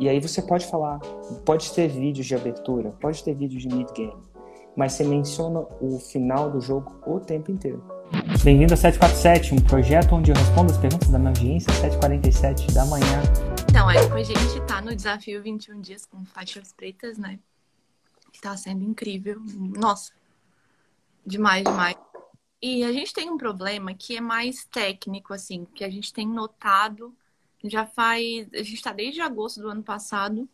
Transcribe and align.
E 0.00 0.08
aí 0.08 0.20
você 0.20 0.40
pode 0.40 0.64
falar, 0.66 1.00
pode 1.44 1.72
ter 1.72 1.88
vídeos 1.88 2.24
de 2.24 2.32
abertura, 2.32 2.92
pode 3.00 3.22
ter 3.24 3.34
vídeos 3.34 3.62
de 3.62 3.68
mid-game, 3.68 4.16
mas 4.76 4.92
você 4.92 5.02
menciona 5.02 5.58
o 5.80 5.98
final 5.98 6.48
do 6.48 6.60
jogo 6.60 7.00
o 7.04 7.18
tempo 7.18 7.50
inteiro. 7.50 7.82
Bem-vindo 8.44 8.74
a 8.74 8.76
747, 8.76 9.54
um 9.54 9.60
projeto 9.60 10.14
onde 10.14 10.30
eu 10.30 10.36
respondo 10.36 10.70
as 10.70 10.78
perguntas 10.78 11.08
da 11.08 11.18
minha 11.18 11.30
audiência 11.30 11.72
às 11.72 11.96
7h47 11.96 12.72
da 12.72 12.86
manhã. 12.86 13.22
Então, 13.68 13.88
aí 13.88 13.98
a 13.98 14.22
gente 14.22 14.66
tá 14.68 14.80
no 14.80 14.94
desafio 14.94 15.42
21 15.42 15.80
dias 15.80 16.06
com 16.06 16.24
faixas 16.24 16.72
pretas, 16.72 17.18
né? 17.18 17.40
Que 18.32 18.40
tá 18.40 18.56
sendo 18.56 18.84
incrível. 18.84 19.42
Nossa, 19.76 20.12
demais, 21.26 21.64
demais. 21.64 21.96
E 22.62 22.84
a 22.84 22.92
gente 22.92 23.12
tem 23.12 23.28
um 23.28 23.36
problema 23.36 23.92
que 23.94 24.16
é 24.16 24.20
mais 24.20 24.64
técnico, 24.64 25.34
assim, 25.34 25.66
que 25.74 25.82
a 25.82 25.90
gente 25.90 26.12
tem 26.12 26.26
notado 26.26 27.12
já 27.64 27.86
faz. 27.86 28.48
A 28.52 28.58
gente 28.58 28.74
está 28.74 28.92
desde 28.92 29.20
agosto 29.20 29.60
do 29.60 29.68
ano 29.68 29.82
passado 29.82 30.48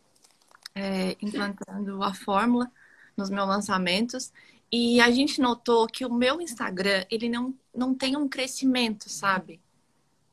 é, 0.74 1.16
implantando 1.20 2.02
a 2.02 2.12
fórmula 2.12 2.70
nos 3.16 3.30
meus 3.30 3.48
lançamentos. 3.48 4.32
E 4.72 5.00
a 5.00 5.10
gente 5.10 5.40
notou 5.40 5.86
que 5.86 6.04
o 6.04 6.12
meu 6.12 6.40
Instagram, 6.40 7.04
ele 7.10 7.28
não, 7.28 7.54
não 7.74 7.94
tem 7.94 8.16
um 8.16 8.28
crescimento, 8.28 9.08
sabe? 9.08 9.60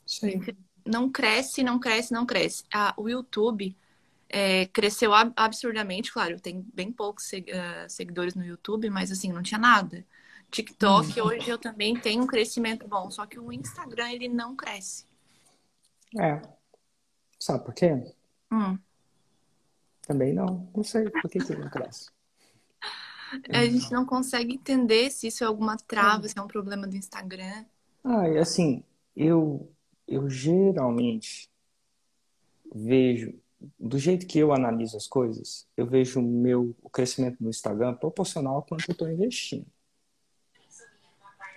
Sim. 0.05 0.41
Não 0.85 1.12
cresce, 1.12 1.63
não 1.63 1.79
cresce, 1.79 2.12
não 2.12 2.26
cresce. 2.26 2.63
O 2.98 3.07
YouTube 3.07 3.76
é, 4.27 4.65
cresceu 4.67 5.12
absurdamente, 5.13 6.12
claro, 6.12 6.40
tem 6.40 6.65
bem 6.73 6.91
poucos 6.91 7.29
ah, 7.34 7.88
seguidores 7.88 8.34
no 8.34 8.43
YouTube, 8.43 8.90
mas 8.90 9.12
assim, 9.12 9.31
não 9.31 9.43
tinha 9.43 9.59
nada. 9.59 10.03
TikTok, 10.49 11.21
hum. 11.21 11.26
hoje 11.26 11.49
eu 11.49 11.57
também 11.57 11.95
tenho 11.95 12.23
um 12.23 12.27
crescimento 12.27 12.88
bom, 12.88 13.12
só 13.12 13.26
que 13.26 13.40
o 13.40 13.51
Instagram, 13.53 14.12
ele 14.12 14.27
não 14.27 14.55
cresce. 14.55 15.05
É. 16.20 16.41
Sabe 17.41 17.66
por 17.66 17.73
quê? 17.73 17.91
Hum. 18.52 18.77
Também 20.04 20.32
não. 20.32 20.70
Não 20.76 20.84
sei 20.84 21.09
por 21.09 21.27
que, 21.27 21.40
que 21.40 21.55
não 21.55 21.72
cresce. 21.72 22.12
A 23.49 23.65
gente 23.65 23.91
não 23.91 24.05
consegue 24.05 24.54
entender 24.54 25.10
se 25.10 25.26
isso 25.26 25.43
é 25.43 25.48
alguma 25.48 25.76
trava, 25.76 26.27
se 26.27 26.38
é 26.38 26.41
um 26.41 26.48
problema 26.48 26.85
do 26.85 26.96
Instagram. 26.96 27.65
Ah, 28.04 28.30
e 28.30 28.38
assim, 28.38 28.84
eu, 29.15 29.71
eu 30.07 30.30
geralmente 30.30 31.49
vejo, 32.76 33.34
do 33.80 33.98
jeito 33.98 34.27
que 34.27 34.37
eu 34.37 34.54
analiso 34.54 34.96
as 34.96 35.08
coisas, 35.08 35.68
eu 35.76 35.87
vejo 35.87 36.20
o 36.20 36.24
meu 36.24 36.76
o 36.84 36.90
crescimento 36.91 37.41
do 37.41 37.49
Instagram 37.49 37.96
proporcional 37.96 38.58
ao 38.58 38.63
quanto 38.63 38.87
eu 38.87 38.91
estou 38.91 39.10
investindo. 39.10 39.65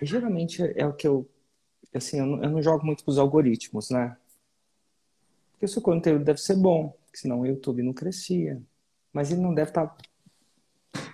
E 0.01 0.05
geralmente 0.05 0.63
é 0.63 0.87
o 0.87 0.93
que 0.93 1.07
eu, 1.07 1.29
assim, 1.93 2.19
eu 2.19 2.25
não, 2.25 2.43
eu 2.43 2.49
não 2.49 2.61
jogo 2.63 2.83
muito 2.83 3.03
com 3.03 3.11
os 3.11 3.19
algoritmos, 3.19 3.91
né? 3.91 4.17
Porque 5.65 5.71
o 5.71 5.73
seu 5.73 5.81
conteúdo 5.81 6.23
deve 6.23 6.39
ser 6.39 6.55
bom, 6.55 6.95
senão 7.11 7.39
o 7.39 7.45
YouTube 7.45 7.81
não 7.81 7.91
crescia. 7.91 8.61
Mas 9.11 9.31
ele 9.31 9.41
não 9.41 9.53
deve 9.53 9.71
estar 9.71 9.87
tá, 9.87 9.97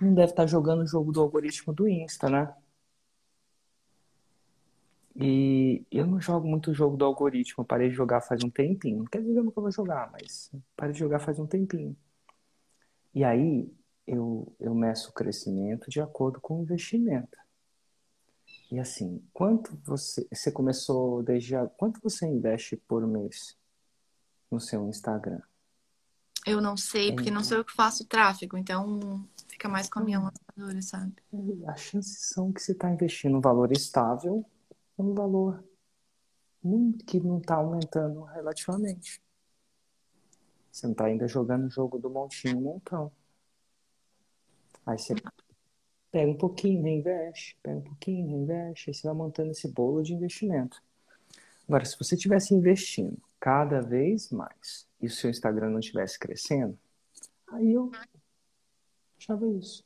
não 0.00 0.12
deve 0.12 0.32
estar 0.32 0.42
tá 0.42 0.46
jogando 0.46 0.82
o 0.82 0.86
jogo 0.86 1.10
do 1.10 1.22
algoritmo 1.22 1.72
do 1.72 1.88
Insta, 1.88 2.28
né? 2.28 2.54
E 5.16 5.86
eu 5.90 6.06
não 6.06 6.20
jogo 6.20 6.46
muito 6.46 6.70
o 6.70 6.74
jogo 6.74 6.96
do 6.98 7.04
algoritmo, 7.04 7.64
parei 7.64 7.88
de 7.88 7.94
jogar 7.94 8.20
faz 8.20 8.44
um 8.44 8.50
tempinho. 8.50 8.98
Não 8.98 9.04
quer 9.06 9.20
dizer 9.20 9.32
que 9.32 9.38
eu 9.38 9.44
nunca 9.44 9.60
vou 9.60 9.70
jogar, 9.70 10.10
mas 10.12 10.50
parei 10.76 10.92
de 10.92 10.98
jogar 10.98 11.18
faz 11.18 11.38
um 11.38 11.46
tempinho. 11.46 11.96
E 13.14 13.24
aí 13.24 13.72
eu, 14.06 14.54
eu 14.60 14.74
meço 14.74 15.10
o 15.10 15.14
crescimento 15.14 15.88
de 15.88 16.00
acordo 16.00 16.40
com 16.40 16.58
o 16.58 16.62
investimento. 16.62 17.38
E 18.70 18.78
assim, 18.78 19.22
quanto 19.32 19.78
você, 19.82 20.26
você 20.30 20.50
começou 20.52 21.22
desde 21.22 21.56
a, 21.56 21.66
quanto 21.66 22.00
você 22.02 22.26
investe 22.26 22.76
por 22.76 23.06
mês? 23.06 23.61
No 24.52 24.60
seu 24.60 24.88
Instagram? 24.88 25.40
Eu 26.46 26.60
não 26.60 26.76
sei, 26.76 27.12
porque 27.12 27.30
não 27.30 27.42
sou 27.42 27.58
eu 27.58 27.64
que 27.64 27.72
faço 27.72 28.04
tráfego, 28.04 28.56
então 28.56 29.26
fica 29.48 29.68
mais 29.68 29.88
com 29.88 30.00
a 30.00 30.04
minha 30.04 30.20
lançadora, 30.20 30.82
sabe? 30.82 31.14
As 31.66 31.80
chances 31.80 32.30
são 32.30 32.52
que 32.52 32.60
você 32.60 32.72
está 32.72 32.90
investindo 32.90 33.36
um 33.36 33.40
valor 33.40 33.72
estável 33.72 34.44
um 34.98 35.14
valor 35.14 35.64
que 37.06 37.18
não 37.18 37.38
está 37.38 37.56
aumentando 37.56 38.22
relativamente. 38.22 39.20
Você 40.70 40.86
não 40.86 40.92
está 40.92 41.06
ainda 41.06 41.26
jogando 41.26 41.66
o 41.66 41.70
jogo 41.70 41.98
do 41.98 42.08
montinho 42.08 42.60
montão. 42.60 43.12
Aí 44.86 44.98
você 44.98 45.14
pega 46.10 46.30
um 46.30 46.36
pouquinho, 46.36 46.82
reinveste, 46.82 47.58
pega 47.62 47.78
um 47.78 47.82
pouquinho, 47.82 48.28
reinveste, 48.28 48.90
aí 48.90 48.94
você 48.94 49.06
vai 49.06 49.16
montando 49.16 49.50
esse 49.50 49.68
bolo 49.68 50.02
de 50.02 50.14
investimento. 50.14 50.82
Agora, 51.66 51.84
se 51.84 51.98
você 51.98 52.14
estivesse 52.14 52.54
investindo 52.54 53.20
cada 53.42 53.80
vez 53.80 54.30
mais 54.30 54.86
e 55.00 55.06
o 55.06 55.10
seu 55.10 55.28
Instagram 55.28 55.70
não 55.70 55.80
estivesse 55.80 56.16
crescendo, 56.16 56.78
aí 57.48 57.72
eu 57.72 57.90
achava 59.18 59.48
isso. 59.48 59.84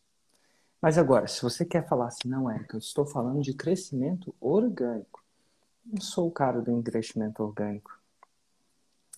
Mas 0.79 0.99
agora, 0.99 1.27
se 1.27 1.41
você 1.41 1.65
quer 1.65 1.89
falar 1.89 2.09
assim, 2.09 2.29
não 2.29 2.51
é, 2.51 2.63
que 2.65 2.75
eu 2.75 2.79
estou 2.79 3.07
falando 3.07 3.41
de 3.41 3.55
crescimento 3.55 4.35
orgânico. 4.39 5.25
Não 5.87 6.03
sou 6.03 6.29
o 6.29 6.31
cara 6.31 6.61
do 6.61 6.71
investimento 6.71 7.43
orgânico. 7.43 7.99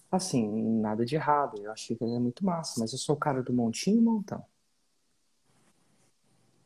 Assim, 0.08 0.48
nada 0.80 1.04
de 1.04 1.16
errado, 1.16 1.60
eu 1.60 1.72
achei 1.72 1.96
que 1.96 2.04
ele 2.04 2.14
é 2.14 2.20
muito 2.20 2.46
massa, 2.46 2.78
mas 2.78 2.92
eu 2.92 2.98
sou 2.98 3.16
o 3.16 3.18
cara 3.18 3.42
do 3.42 3.52
montinho 3.52 3.98
e 3.98 4.02
montão. 4.02 4.44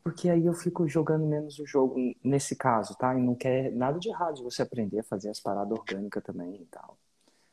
Porque 0.05 0.29
aí 0.29 0.45
eu 0.45 0.53
fico 0.53 0.87
jogando 0.87 1.25
menos 1.25 1.59
o 1.59 1.65
jogo 1.65 1.97
nesse 2.23 2.55
caso, 2.55 2.95
tá? 2.97 3.19
E 3.19 3.23
não 3.23 3.35
quer 3.35 3.73
nada 3.73 3.99
de 3.99 4.11
errado 4.11 4.35
de 4.35 4.43
você 4.43 4.61
aprender 4.61 5.01
a 5.01 5.05
fazer 5.05 5.31
as 5.31 5.41
paradas 5.41 5.73
orgânicas 5.73 6.23
também 6.23 6.55
e 6.61 6.67
tal 6.67 6.99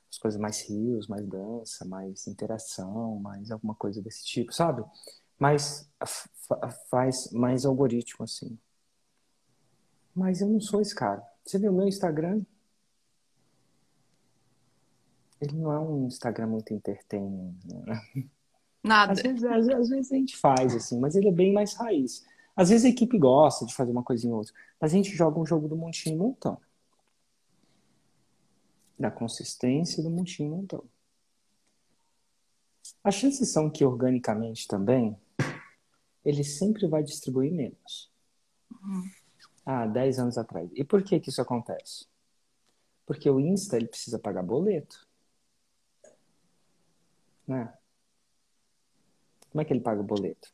as 0.10 0.18
coisas 0.18 0.40
mais 0.40 0.62
rios, 0.62 1.08
mais 1.08 1.26
dança, 1.26 1.86
mais 1.86 2.28
interação, 2.28 3.16
mais 3.20 3.52
alguma 3.52 3.76
coisa 3.76 4.02
desse 4.02 4.26
tipo, 4.26 4.52
sabe? 4.54 4.84
Mas 5.38 5.90
faz 6.90 7.32
mais 7.32 7.66
algoritmo, 7.66 8.24
assim. 8.24 8.58
Mas 10.16 10.42
eu 10.42 10.48
não 10.48 10.60
sou 10.60 10.82
esse 10.82 10.96
cara. 10.96 11.24
Você 11.46 11.58
o 11.58 11.74
meu 11.74 11.88
Instagram? 11.88 12.42
Ele 15.40 15.56
não 15.56 15.72
é 15.72 15.80
um 15.80 16.08
Instagram 16.08 16.48
muito 16.48 16.74
entertaining. 16.74 17.56
Né? 17.66 18.02
Nada. 18.84 19.14
Às 19.14 19.22
vezes, 19.22 19.44
às, 19.44 19.70
às 19.70 19.90
vezes 19.90 20.12
a 20.12 20.16
gente 20.16 20.36
faz, 20.36 20.76
assim, 20.76 21.00
mas 21.00 21.16
ele 21.16 21.30
é 21.30 21.32
bem 21.32 21.54
mais 21.54 21.74
raiz. 21.76 22.26
Às 22.56 22.70
vezes 22.70 22.86
a 22.86 22.90
equipe 22.90 23.18
gosta 23.18 23.66
de 23.66 23.74
fazer 23.74 23.92
uma 23.92 24.04
coisinha 24.04 24.34
ou 24.34 24.40
outra, 24.40 24.54
mas 24.82 24.92
a 24.92 24.96
gente 24.96 25.16
joga 25.16 25.40
um 25.40 25.46
jogo 25.46 25.68
do 25.68 25.78
montinho 25.78 26.16
e 26.16 26.18
montão 26.18 26.60
da 29.00 29.10
consistência 29.10 30.04
do 30.04 30.10
montinho 30.10 30.50
montão. 30.50 30.84
As 33.04 33.16
chances 33.16 33.50
são 33.50 33.70
que 33.70 33.86
organicamente 33.86 34.68
também 34.68 35.18
ele 36.26 36.44
sempre 36.44 36.86
vai 36.88 37.02
distribuir 37.02 37.52
menos. 37.52 38.12
Uhum. 38.70 39.10
Ah, 39.66 39.88
10 39.88 40.20
anos 40.20 40.38
atrás. 40.38 40.70
E 40.74 40.84
por 40.84 41.02
que 41.02 41.20
que 41.20 41.30
isso 41.30 41.42
acontece? 41.42 42.08
Porque 43.06 43.30
o 43.30 43.40
Insta 43.40 43.78
ele 43.78 43.88
precisa 43.88 44.20
pagar 44.20 44.44
boleto. 44.44 45.08
Né? 47.48 47.74
Como 49.50 49.62
é 49.62 49.66
que 49.66 49.74
ele 49.74 49.82
paga 49.82 50.02
o 50.02 50.04
boleto? 50.04 50.54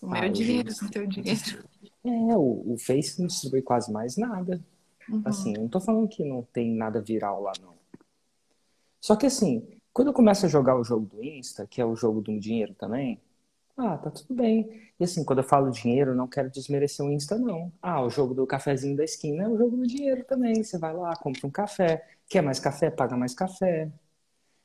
O 0.00 0.08
meu 0.08 0.22
ah, 0.22 0.28
dinheiro, 0.28 0.68
o 0.70 0.90
teu 0.90 1.06
dinheiro. 1.06 1.68
É, 2.04 2.36
o, 2.36 2.72
o 2.72 2.78
Face 2.78 3.20
não 3.20 3.28
distribui 3.28 3.62
quase 3.62 3.92
mais 3.92 4.16
nada. 4.16 4.60
Uhum. 5.08 5.22
Assim, 5.24 5.54
eu 5.54 5.62
não 5.62 5.68
tô 5.68 5.80
falando 5.80 6.08
que 6.08 6.24
não 6.24 6.42
tem 6.42 6.70
nada 6.70 7.00
viral 7.00 7.42
lá, 7.42 7.52
não. 7.60 7.74
Só 9.00 9.16
que 9.16 9.26
assim, 9.26 9.66
quando 9.92 10.08
eu 10.08 10.14
começo 10.14 10.46
a 10.46 10.48
jogar 10.48 10.76
o 10.76 10.84
jogo 10.84 11.06
do 11.06 11.22
Insta, 11.22 11.66
que 11.66 11.80
é 11.80 11.84
o 11.84 11.96
jogo 11.96 12.20
do 12.20 12.38
dinheiro 12.38 12.74
também, 12.74 13.20
ah, 13.76 13.96
tá 13.96 14.10
tudo 14.10 14.34
bem. 14.34 14.90
E 15.00 15.04
assim, 15.04 15.24
quando 15.24 15.38
eu 15.38 15.44
falo 15.44 15.70
dinheiro, 15.70 16.14
não 16.14 16.28
quero 16.28 16.50
desmerecer 16.50 17.04
o 17.04 17.10
Insta, 17.10 17.38
não. 17.38 17.72
Ah, 17.80 18.02
o 18.02 18.10
jogo 18.10 18.34
do 18.34 18.46
cafezinho 18.46 18.96
da 18.96 19.04
esquina 19.04 19.44
é 19.44 19.48
o 19.48 19.56
jogo 19.56 19.76
do 19.76 19.86
dinheiro 19.86 20.24
também. 20.24 20.62
Você 20.62 20.78
vai 20.78 20.94
lá, 20.94 21.16
compra 21.16 21.46
um 21.46 21.50
café. 21.50 22.06
Quer 22.28 22.42
mais 22.42 22.60
café? 22.60 22.90
Paga 22.90 23.16
mais 23.16 23.34
café. 23.34 23.90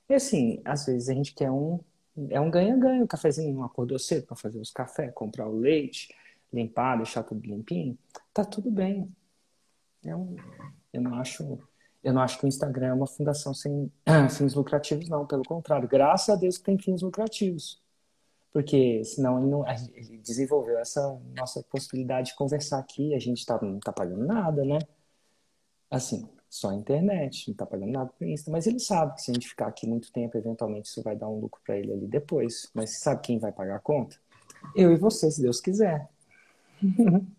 E 0.09 0.13
assim, 0.13 0.61
às 0.63 0.85
vezes 0.85 1.09
a 1.09 1.13
gente 1.13 1.33
quer 1.33 1.49
um. 1.51 1.79
É 2.29 2.39
um 2.39 2.51
ganha-ganha. 2.51 3.03
O 3.03 3.07
cafezinho 3.07 3.63
acordou 3.63 3.97
cedo 3.97 4.25
para 4.27 4.35
fazer 4.35 4.59
os 4.59 4.71
cafés, 4.71 5.11
comprar 5.13 5.47
o 5.47 5.57
leite, 5.57 6.13
limpar, 6.51 6.97
deixar 6.97 7.23
tudo 7.23 7.45
limpinho. 7.45 7.97
Tá 8.33 8.43
tudo 8.43 8.69
bem. 8.69 9.09
É 10.05 10.11
eu 10.93 11.01
não 11.01 11.15
acho 11.15 11.59
eu 12.03 12.13
não 12.13 12.21
acho 12.21 12.39
que 12.39 12.45
o 12.45 12.47
Instagram 12.47 12.87
é 12.87 12.93
uma 12.93 13.07
fundação 13.07 13.53
sem 13.53 13.91
fins 14.31 14.53
lucrativos, 14.53 15.09
não. 15.09 15.25
Pelo 15.25 15.43
contrário, 15.43 15.89
graças 15.89 16.29
a 16.29 16.37
Deus 16.37 16.57
que 16.57 16.63
tem 16.63 16.77
fins 16.77 17.01
lucrativos. 17.01 17.81
Porque 18.53 19.03
senão 19.03 19.39
ele, 19.39 19.47
não, 19.47 19.65
ele 19.67 20.17
desenvolveu 20.19 20.79
essa 20.79 21.19
nossa 21.35 21.61
possibilidade 21.63 22.29
de 22.29 22.35
conversar 22.35 22.79
aqui. 22.79 23.13
A 23.13 23.19
gente 23.19 23.45
tá, 23.45 23.59
não 23.61 23.77
está 23.77 23.91
pagando 23.91 24.25
nada, 24.25 24.63
né? 24.63 24.79
Assim, 25.91 26.27
só 26.49 26.69
a 26.69 26.75
internet, 26.75 27.49
não 27.49 27.53
está 27.53 27.65
pagando 27.65 27.91
nada 27.91 28.09
por 28.17 28.25
Insta. 28.25 28.49
Mas 28.51 28.67
ele 28.67 28.79
sabe 28.79 29.15
que 29.15 29.21
se 29.21 29.31
a 29.31 29.33
gente 29.33 29.49
ficar 29.49 29.67
aqui 29.67 29.85
muito 29.85 30.11
tempo, 30.11 30.37
eventualmente 30.37 30.87
isso 30.87 31.03
vai 31.03 31.15
dar 31.15 31.27
um 31.27 31.39
lucro 31.39 31.61
para 31.65 31.77
ele 31.77 31.91
ali 31.91 32.07
depois. 32.07 32.69
Mas 32.73 32.99
sabe 32.99 33.21
quem 33.21 33.37
vai 33.37 33.51
pagar 33.51 33.75
a 33.75 33.79
conta? 33.79 34.15
Eu 34.75 34.91
e 34.91 34.95
você, 34.95 35.29
se 35.29 35.41
Deus 35.41 35.59
quiser. 35.59 36.09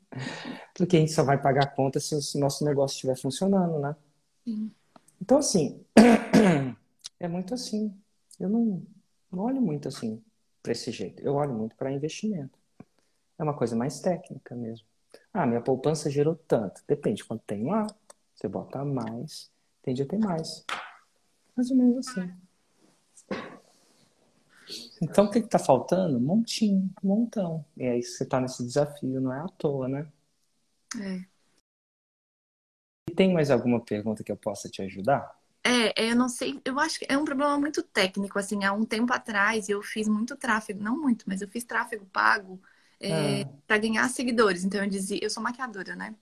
Porque 0.75 0.97
a 0.97 1.01
gente 1.01 1.13
só 1.13 1.25
vai 1.25 1.41
pagar 1.41 1.65
a 1.65 1.71
conta 1.71 1.99
se 2.01 2.15
o 2.15 2.41
nosso 2.41 2.65
negócio 2.65 2.95
estiver 2.95 3.17
funcionando, 3.17 3.79
né? 3.79 3.97
Sim. 4.45 4.71
Então, 5.21 5.39
assim, 5.39 5.85
é 7.19 7.29
muito 7.29 7.55
assim. 7.55 7.95
Eu 8.39 8.49
não, 8.49 8.83
não 9.31 9.45
olho 9.45 9.61
muito 9.61 9.89
assim 9.89 10.23
para 10.63 10.73
esse 10.73 10.91
jeito. 10.93 11.23
Eu 11.23 11.35
olho 11.35 11.53
muito 11.53 11.75
para 11.77 11.93
investimento. 11.93 12.59
É 13.39 13.43
uma 13.43 13.55
coisa 13.55 13.75
mais 13.75 14.01
técnica 14.01 14.55
mesmo. 14.55 14.87
Ah, 15.33 15.47
minha 15.47 15.61
poupança 15.61 16.11
gerou 16.11 16.35
tanto. 16.35 16.83
Depende 16.87 17.25
quanto 17.25 17.43
tem 17.45 17.65
lá. 17.65 17.87
Você 18.35 18.49
bota 18.49 18.85
mais, 18.85 19.51
tende 19.83 20.03
a 20.03 20.07
ter 20.07 20.19
mais. 20.19 20.65
Mais 21.57 21.71
ou 21.71 21.77
menos 21.77 22.09
assim. 22.09 22.33
Então, 25.01 25.27
o 25.27 25.31
que 25.31 25.39
está 25.39 25.59
faltando? 25.59 26.21
Montinho, 26.21 26.91
montão. 27.03 27.65
E 27.77 27.87
aí 27.87 28.03
você 28.03 28.25
está 28.25 28.41
nesse 28.41 28.65
desafio, 28.65 29.21
não 29.21 29.33
é 29.33 29.41
à 29.41 29.47
toa, 29.47 29.89
né? 29.89 30.07
É. 31.01 31.25
E 33.11 33.15
tem 33.15 33.33
mais 33.33 33.51
alguma 33.51 33.81
pergunta 33.81 34.23
que 34.23 34.33
eu 34.33 34.37
possa 34.37 34.69
te 34.69 34.83
ajudar? 34.83 35.39
É, 35.65 36.11
eu 36.11 36.17
não 36.17 36.29
sei, 36.29 36.61
eu 36.65 36.79
acho 36.79 36.99
que 36.99 37.07
é 37.09 37.19
um 37.19 37.25
problema 37.25 37.59
muito 37.59 37.83
técnico, 37.83 38.39
assim, 38.39 38.65
há 38.65 38.73
um 38.73 38.85
tempo 38.85 39.13
atrás 39.13 39.69
eu 39.69 39.83
fiz 39.83 40.09
muito 40.09 40.37
tráfego, 40.37 40.83
não 40.83 40.99
muito, 40.99 41.25
mas 41.27 41.43
eu 41.43 41.49
fiz 41.49 41.65
tráfego 41.65 42.07
pago 42.07 42.61
é, 43.01 43.43
ah. 43.43 43.49
para 43.67 43.79
ganhar 43.79 44.09
seguidores. 44.09 44.65
Então 44.65 44.83
eu 44.83 44.89
dizia, 44.89 45.19
eu 45.23 45.31
sou 45.31 45.43
maquiadora, 45.43 45.95
né? 45.95 46.15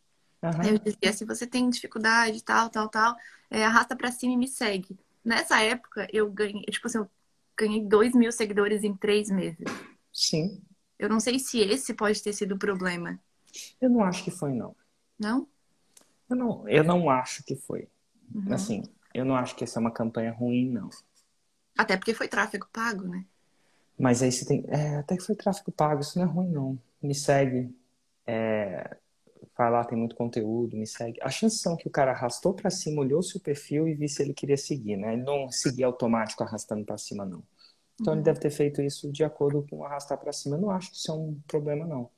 Uhum. 0.43 0.63
Eu 0.65 0.79
dizia, 0.79 1.13
se 1.13 1.25
você 1.25 1.47
tem 1.47 1.69
dificuldade, 1.71 2.43
tal, 2.43 2.71
tal, 2.71 2.89
tal, 2.89 3.17
é, 3.51 3.65
arrasta 3.65 3.97
para 3.97 4.11
cima 4.11 4.35
e 4.35 4.37
me 4.37 4.49
segue. 4.49 4.99
Nessa 5.25 5.61
época, 5.63 6.07
eu 6.13 6.31
ganhei, 6.31 6.63
tipo 6.65 6.87
assim, 6.87 6.99
eu 6.99 7.11
ganhei 7.57 7.85
2 7.85 8.15
mil 8.15 8.31
seguidores 8.31 8.85
em 8.85 8.95
três 8.95 9.31
meses. 9.31 9.65
Sim. 10.13 10.63
Eu 10.99 11.09
não 11.09 11.21
sei 11.21 11.39
se 11.39 11.61
esse 11.61 11.95
pode 11.95 12.23
ter 12.23 12.33
sido 12.33 12.55
o 12.55 12.59
problema. 12.59 13.19
Eu 13.81 13.91
não 13.91 14.03
acho 14.03 14.25
que 14.25 14.31
foi, 14.31 14.53
não. 14.53 14.75
Não? 15.19 15.49
Eu 16.29 16.37
não, 16.37 16.69
eu 16.69 16.85
não 16.85 17.11
acho 17.11 17.45
que 17.45 17.57
foi. 17.57 17.89
Uhum. 18.35 18.53
Assim, 18.53 18.83
eu 19.15 19.25
não 19.25 19.37
acho 19.37 19.55
que 19.55 19.65
essa 19.65 19.79
é 19.79 19.81
uma 19.81 19.91
campanha 19.91 20.33
ruim, 20.33 20.71
não. 20.71 20.91
Até 21.77 21.97
porque 21.97 22.15
foi 22.15 22.29
tráfego 22.29 22.67
pago, 22.73 23.07
né? 23.07 23.25
Mas 23.99 24.23
aí 24.23 24.33
você 24.33 24.45
tem. 24.45 24.65
É, 24.69 24.97
até 24.97 25.17
que 25.17 25.23
foi 25.23 25.35
tráfego 25.35 25.73
pago, 25.73 26.01
isso 26.01 26.19
não 26.19 26.27
é 26.27 26.29
ruim, 26.29 26.51
não. 26.51 26.79
Me 27.03 27.15
segue. 27.15 27.75
É, 28.27 28.97
vai 29.57 29.71
lá, 29.71 29.85
tem 29.85 29.97
muito 29.97 30.17
conteúdo, 30.17 30.77
me 30.77 30.87
segue. 30.87 31.19
A 31.23 31.31
chance 31.31 31.59
são 31.59 31.77
que 31.77 31.89
o 31.89 31.91
cara 31.91 32.13
arrastou 32.13 32.55
para 32.55 32.71
cima, 32.71 33.03
olhou 33.03 33.23
seu 33.23 33.41
perfil 33.41 33.89
e 33.89 33.95
viu 33.95 34.09
se 34.09 34.23
ele 34.23 34.35
queria 34.35 34.57
seguir, 34.57 34.97
né? 34.97 35.15
Ele 35.15 35.23
não 35.23 35.51
seguia 35.51 35.87
automático 35.87 36.43
arrastando 36.43 36.85
para 36.85 36.99
cima, 36.99 37.25
não. 37.25 37.43
Então 38.01 38.13
uhum. 38.13 38.19
ele 38.19 38.25
deve 38.25 38.41
ter 38.41 38.51
feito 38.51 38.83
isso 38.83 39.11
de 39.11 39.25
acordo 39.25 39.67
com 39.69 39.85
arrastar 39.85 40.19
para 40.19 40.33
cima. 40.33 40.57
Eu 40.57 40.61
não 40.61 40.71
acho 40.71 40.91
que 40.91 40.97
isso 40.97 41.11
é 41.11 41.15
um 41.15 41.41
problema, 41.47 41.87
não. 41.87 42.11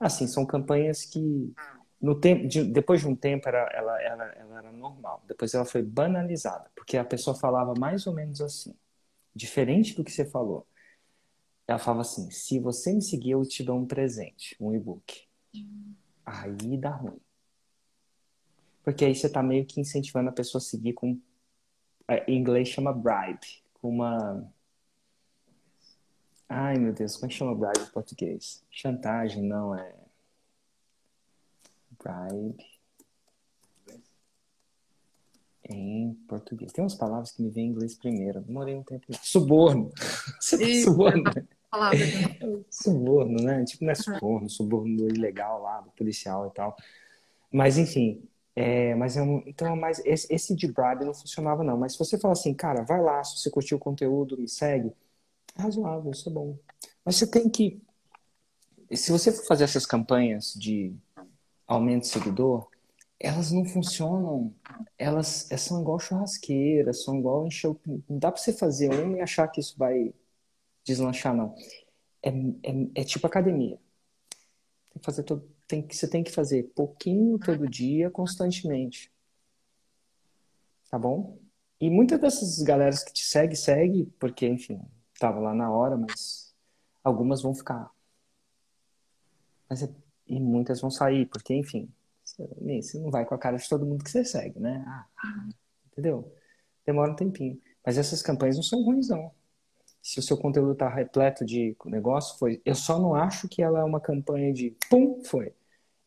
Assim, 0.00 0.26
são 0.26 0.44
campanhas 0.44 1.04
que 1.04 1.52
no 2.00 2.14
tempo, 2.14 2.46
de, 2.46 2.64
depois 2.64 3.00
de 3.00 3.08
um 3.08 3.16
tempo 3.16 3.48
ela, 3.48 3.68
ela, 3.72 4.02
ela, 4.02 4.24
ela 4.24 4.58
era 4.58 4.72
normal. 4.72 5.22
Depois 5.26 5.54
ela 5.54 5.64
foi 5.64 5.82
banalizada, 5.82 6.70
porque 6.74 6.96
a 6.96 7.04
pessoa 7.04 7.36
falava 7.36 7.74
mais 7.78 8.06
ou 8.06 8.14
menos 8.14 8.40
assim, 8.40 8.74
diferente 9.34 9.94
do 9.94 10.04
que 10.04 10.12
você 10.12 10.24
falou. 10.24 10.66
Ela 11.66 11.78
falava 11.78 12.02
assim: 12.02 12.30
se 12.30 12.58
você 12.58 12.92
me 12.92 13.02
seguir, 13.02 13.32
eu 13.32 13.42
te 13.42 13.62
dou 13.62 13.78
um 13.78 13.86
presente, 13.86 14.56
um 14.60 14.74
e-book. 14.74 15.26
Uhum. 15.54 15.87
Aí 16.28 16.76
dá 16.76 16.90
ruim. 16.90 17.18
Porque 18.84 19.04
aí 19.04 19.14
você 19.14 19.28
tá 19.28 19.42
meio 19.42 19.64
que 19.64 19.80
incentivando 19.80 20.28
a 20.28 20.32
pessoa 20.32 20.60
a 20.60 20.64
seguir 20.64 20.92
com. 20.92 21.18
É, 22.06 22.24
em 22.30 22.38
inglês 22.38 22.68
chama 22.68 22.92
bribe, 22.92 23.62
com 23.74 23.88
uma. 23.88 24.50
Ai 26.48 26.78
meu 26.78 26.92
Deus, 26.92 27.16
como 27.16 27.26
é 27.26 27.28
que 27.28 27.34
chama 27.34 27.54
bribe 27.54 27.86
em 27.86 27.92
português? 27.92 28.64
Chantagem, 28.70 29.42
não, 29.42 29.74
é. 29.74 29.94
Bribe. 31.98 32.64
Em 35.64 36.14
português. 36.26 36.72
Tem 36.72 36.82
umas 36.82 36.94
palavras 36.94 37.32
que 37.32 37.42
me 37.42 37.50
vêm 37.50 37.66
em 37.66 37.70
inglês 37.70 37.94
primeiro. 37.94 38.40
Demorei 38.40 38.74
um 38.74 38.82
tempo. 38.82 39.06
Suborno. 39.22 39.92
Você 40.40 40.58
tá 40.58 40.90
suborno. 40.90 41.24
Palavra, 41.70 41.98
né? 41.98 42.38
suborno, 42.70 43.42
né? 43.42 43.64
Tipo, 43.64 43.84
não 43.84 43.92
é 43.92 43.94
suborno, 43.94 44.48
suborno 44.48 45.08
ilegal 45.08 45.62
lá, 45.62 45.80
do 45.80 45.90
policial 45.90 46.46
e 46.46 46.50
tal. 46.50 46.76
Mas, 47.52 47.78
enfim. 47.78 48.22
É, 48.54 48.92
mas 48.96 49.16
é 49.16 49.22
um, 49.22 49.40
então, 49.46 49.76
mas 49.76 50.00
esse, 50.04 50.26
esse 50.34 50.52
de 50.52 50.66
bribe 50.66 51.04
não 51.04 51.14
funcionava, 51.14 51.62
não. 51.62 51.76
Mas 51.76 51.92
se 51.92 51.98
você 51.98 52.18
fala 52.18 52.32
assim, 52.32 52.52
cara, 52.52 52.82
vai 52.82 53.00
lá, 53.00 53.22
se 53.22 53.38
você 53.38 53.48
curtiu 53.50 53.76
o 53.76 53.80
conteúdo, 53.80 54.36
me 54.36 54.48
segue, 54.48 54.92
é 55.56 55.62
razoável, 55.62 56.10
isso 56.10 56.28
é 56.28 56.32
bom. 56.32 56.58
Mas 57.04 57.16
você 57.16 57.26
tem 57.26 57.48
que. 57.48 57.80
Se 58.92 59.12
você 59.12 59.30
for 59.30 59.44
fazer 59.46 59.64
essas 59.64 59.86
campanhas 59.86 60.54
de 60.54 60.92
aumento 61.68 62.02
de 62.02 62.08
seguidor, 62.08 62.68
elas 63.20 63.52
não 63.52 63.64
funcionam. 63.64 64.52
Elas, 64.98 65.48
elas 65.50 65.62
são 65.62 65.80
igual 65.80 66.00
churrasqueira, 66.00 66.92
são 66.92 67.16
igual 67.16 67.46
encher. 67.46 67.74
Não 67.86 68.18
dá 68.18 68.32
pra 68.32 68.40
você 68.40 68.52
fazer 68.52 68.92
uma 68.92 69.18
e 69.18 69.20
achar 69.20 69.46
que 69.48 69.60
isso 69.60 69.76
vai 69.78 70.12
deslanchar, 70.88 71.34
não. 71.34 71.54
É, 72.22 72.30
é, 72.30 73.02
é 73.02 73.04
tipo 73.04 73.26
academia. 73.26 73.78
Tem 74.90 75.00
que 75.00 75.04
fazer 75.04 75.22
todo, 75.22 75.48
tem 75.66 75.86
que, 75.86 75.96
você 75.96 76.08
tem 76.08 76.24
que 76.24 76.32
fazer 76.32 76.64
pouquinho 76.74 77.38
todo 77.38 77.68
dia, 77.68 78.10
constantemente. 78.10 79.12
Tá 80.90 80.98
bom? 80.98 81.38
E 81.80 81.90
muitas 81.90 82.18
dessas 82.18 82.62
galeras 82.62 83.04
que 83.04 83.12
te 83.12 83.22
segue, 83.22 83.54
segue, 83.54 84.06
porque, 84.18 84.46
enfim, 84.46 84.80
tava 85.18 85.38
lá 85.38 85.54
na 85.54 85.70
hora, 85.70 85.96
mas 85.96 86.54
algumas 87.04 87.42
vão 87.42 87.54
ficar. 87.54 87.90
Mas 89.68 89.82
é, 89.82 89.90
e 90.26 90.40
muitas 90.40 90.80
vão 90.80 90.90
sair, 90.90 91.26
porque, 91.26 91.54
enfim, 91.54 91.92
você 92.24 92.98
não 92.98 93.10
vai 93.10 93.24
com 93.24 93.34
a 93.34 93.38
cara 93.38 93.58
de 93.58 93.68
todo 93.68 93.86
mundo 93.86 94.02
que 94.02 94.10
você 94.10 94.24
segue, 94.24 94.58
né? 94.58 94.82
Ah, 94.86 95.48
entendeu? 95.92 96.34
Demora 96.84 97.12
um 97.12 97.16
tempinho. 97.16 97.60
Mas 97.84 97.98
essas 97.98 98.22
campanhas 98.22 98.56
não 98.56 98.62
são 98.62 98.82
ruins, 98.82 99.08
não 99.08 99.30
se 100.02 100.18
o 100.18 100.22
seu 100.22 100.36
conteúdo 100.36 100.72
está 100.72 100.88
repleto 100.88 101.44
de 101.44 101.76
negócio, 101.86 102.38
foi. 102.38 102.62
Eu 102.64 102.74
só 102.74 102.98
não 102.98 103.14
acho 103.14 103.48
que 103.48 103.62
ela 103.62 103.80
é 103.80 103.84
uma 103.84 104.00
campanha 104.00 104.52
de 104.52 104.76
pum, 104.88 105.22
foi. 105.24 105.52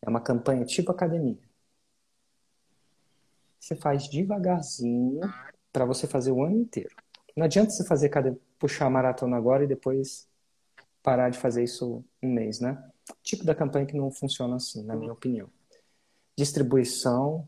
É 0.02 0.10
uma 0.10 0.22
campanha 0.22 0.66
tipo 0.66 0.92
academia. 0.92 1.40
Você 3.60 3.76
faz 3.76 4.08
devagarzinho 4.08 5.22
para 5.72 5.86
você 5.86 6.08
fazer 6.08 6.32
o 6.32 6.44
ano 6.44 6.58
inteiro. 6.58 6.96
Não 7.36 7.46
adianta 7.46 7.70
você 7.70 7.86
fazer 7.86 8.10
cada 8.10 8.36
puxar 8.58 8.88
a 8.88 8.90
maratona 8.90 9.38
agora 9.38 9.64
e 9.64 9.68
depois 9.68 10.28
parar 11.02 11.30
de 11.30 11.38
fazer 11.38 11.64
isso 11.64 12.04
um 12.22 12.32
mês, 12.32 12.60
né? 12.60 12.84
Tipo 13.24 13.44
da 13.44 13.56
campanha 13.56 13.86
que 13.86 13.96
não 13.96 14.12
funciona 14.12 14.56
assim, 14.56 14.84
na 14.84 14.96
minha 14.96 15.14
opinião. 15.14 15.50
Distribuição 16.36 17.48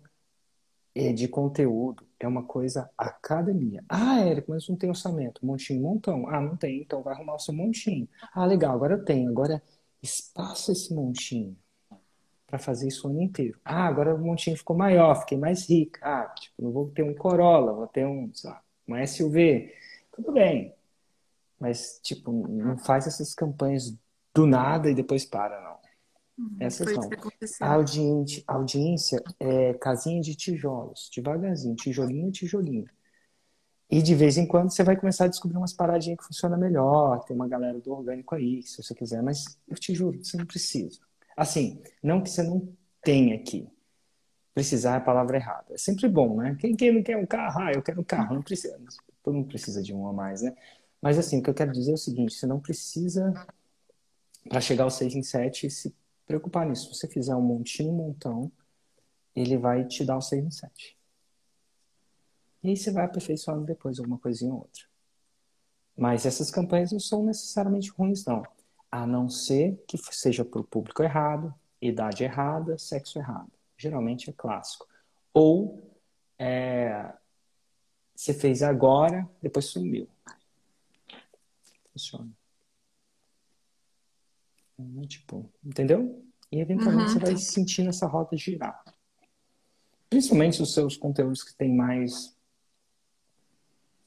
de 0.96 1.28
conteúdo 1.28 2.06
é 2.20 2.28
uma 2.28 2.44
coisa 2.44 2.90
academia. 2.98 3.84
Ah, 3.90 4.20
Érico, 4.20 4.52
mas 4.52 4.68
não 4.68 4.76
tem 4.76 4.90
orçamento. 4.90 5.46
Montinho, 5.46 5.82
montão. 5.82 6.28
Ah, 6.30 6.40
não 6.40 6.56
tem, 6.56 6.82
então 6.82 7.02
vai 7.02 7.14
arrumar 7.14 7.36
o 7.36 7.40
seu 7.40 7.54
montinho. 7.54 8.08
Ah, 8.34 8.46
legal, 8.46 8.76
agora 8.76 8.94
eu 8.94 9.04
tenho. 9.04 9.30
Agora 9.30 9.62
espaça 10.02 10.72
esse 10.72 10.94
montinho 10.94 11.58
para 12.46 12.60
fazer 12.60 12.88
isso 12.88 13.08
o 13.08 13.10
ano 13.10 13.22
inteiro. 13.22 13.60
Ah, 13.66 13.88
agora 13.88 14.14
o 14.14 14.20
montinho 14.20 14.56
ficou 14.56 14.78
maior, 14.78 15.16
fiquei 15.22 15.38
mais 15.38 15.68
rica. 15.68 16.00
Ah, 16.04 16.28
tipo, 16.30 16.62
não 16.62 16.72
vou 16.72 16.90
ter 16.92 17.04
um 17.04 17.16
Corolla, 17.16 17.74
vou 17.74 17.88
ter 17.88 18.06
um, 18.06 18.32
sei 18.34 18.50
lá, 18.50 18.62
um 18.88 18.96
SUV. 18.96 19.74
Tudo 20.12 20.32
bem. 20.32 20.74
Mas, 21.60 22.00
tipo, 22.04 22.32
não 22.48 22.78
faz 22.78 23.08
essas 23.08 23.34
campanhas 23.34 23.98
do 24.36 24.46
nada 24.46 24.90
e 24.90 24.94
depois 24.96 25.26
para, 25.26 25.62
não. 25.62 25.83
Uhum. 26.38 26.58
Essas 26.60 26.92
não. 26.96 27.10
A 27.62 27.74
audiência, 27.74 28.44
audiência 28.48 29.24
é 29.40 29.74
casinha 29.76 30.22
de 30.22 30.36
tijolos, 30.36 31.10
devagarzinho, 31.14 31.76
tijolinho, 31.76 32.32
tijolinho. 32.32 32.86
E 33.90 34.02
de 34.02 34.16
vez 34.16 34.38
em 34.38 34.48
quando 34.48 34.72
você 34.72 34.84
vai 34.84 34.96
começar 34.96 35.26
a 35.26 35.28
descobrir 35.28 35.58
umas 35.58 35.74
paradinhas 35.74 36.18
que 36.18 36.26
funcionam 36.26 36.58
melhor, 36.58 37.24
tem 37.26 37.36
uma 37.36 37.48
galera 37.48 37.80
do 37.80 37.92
orgânico 37.92 38.34
aí, 38.34 38.64
se 38.64 38.82
você 38.82 38.96
quiser, 38.96 39.22
mas 39.22 39.58
eu 39.68 39.76
te 39.76 39.94
juro, 39.94 40.18
você 40.24 40.36
não 40.36 40.46
precisa. 40.46 41.00
Assim, 41.38 41.82
não 42.02 42.22
que 42.22 42.30
você 42.30 42.42
não 42.42 42.76
tenha 43.04 43.36
aqui. 43.36 43.68
Precisar 44.54 44.96
é 44.96 44.98
a 44.98 45.02
palavra 45.02 45.38
errada. 45.38 45.74
É 45.74 45.78
sempre 45.78 46.08
bom, 46.08 46.38
né? 46.38 46.56
Quem, 46.60 46.76
quem 46.76 46.94
não 46.94 47.04
quer 47.04 47.18
um 47.18 47.26
carro? 47.26 47.62
Ah, 47.62 47.72
eu 47.72 47.82
quero 47.82 48.02
um 48.02 48.04
carro. 48.04 48.36
Não 48.36 48.42
precisa. 48.42 48.80
Todo 49.24 49.34
mundo 49.36 49.48
precisa 49.48 49.82
de 49.82 49.94
um 49.94 50.08
a 50.08 50.14
mais, 50.14 50.42
né? 50.42 50.56
Mas 51.02 51.18
assim, 51.18 51.40
o 51.40 51.44
que 51.44 51.50
eu 51.50 51.54
quero 51.54 51.72
dizer 51.72 51.92
é 51.92 51.96
o 51.96 51.98
seguinte, 51.98 52.34
você 52.34 52.48
não 52.48 52.60
precisa, 52.60 53.34
para 54.48 54.62
chegar 54.62 54.86
aos 54.86 54.94
6 54.96 55.16
em 55.16 55.24
7, 55.24 55.70
se 55.70 55.94
preocupar 56.34 56.66
nisso. 56.66 56.86
Se 56.86 57.00
você 57.00 57.08
fizer 57.08 57.36
um 57.36 57.42
montinho, 57.42 57.92
um 57.92 57.96
montão, 57.96 58.52
ele 59.36 59.56
vai 59.56 59.86
te 59.86 60.04
dar 60.04 60.18
o 60.18 60.22
6 60.22 60.46
em 60.46 60.52
7. 60.52 60.98
E 62.64 62.70
aí 62.70 62.78
você 62.78 62.92
vai 62.92 63.06
aperfeiçoando 63.06 63.66
depois 63.66 64.00
alguma 64.00 64.18
coisinha 64.18 64.52
ou 64.52 64.62
outra. 64.62 64.84
Mas 65.96 66.26
essas 66.26 66.50
campanhas 66.50 66.92
não 66.92 67.00
são 67.00 67.24
necessariamente 67.24 67.92
ruins, 67.92 68.26
não. 68.26 68.42
A 68.90 69.06
não 69.06 69.30
ser 69.30 69.84
que 69.88 69.96
seja 69.98 70.44
para 70.44 70.62
o 70.62 70.64
público 70.64 71.04
errado, 71.04 71.54
idade 71.80 72.24
errada, 72.24 72.78
sexo 72.80 73.20
errado. 73.20 73.52
Geralmente 73.78 74.30
é 74.30 74.34
clássico. 74.34 74.88
Ou 75.34 75.88
é, 76.40 77.14
você 78.16 78.34
fez 78.34 78.64
agora, 78.64 79.30
depois 79.40 79.66
sumiu. 79.66 80.08
Funciona. 81.92 82.32
Tipo, 85.08 85.50
entendeu? 85.64 86.26
E 86.52 86.60
eventualmente 86.60 87.14
uhum. 87.14 87.20
você 87.20 87.20
vai 87.20 87.38
sentindo 87.38 87.90
essa 87.90 88.08
roda 88.08 88.36
girar. 88.36 88.84
Principalmente 90.10 90.62
os 90.62 90.74
seus 90.74 90.96
conteúdos 90.96 91.44
que 91.44 91.56
tem 91.56 91.74
mais 91.74 92.36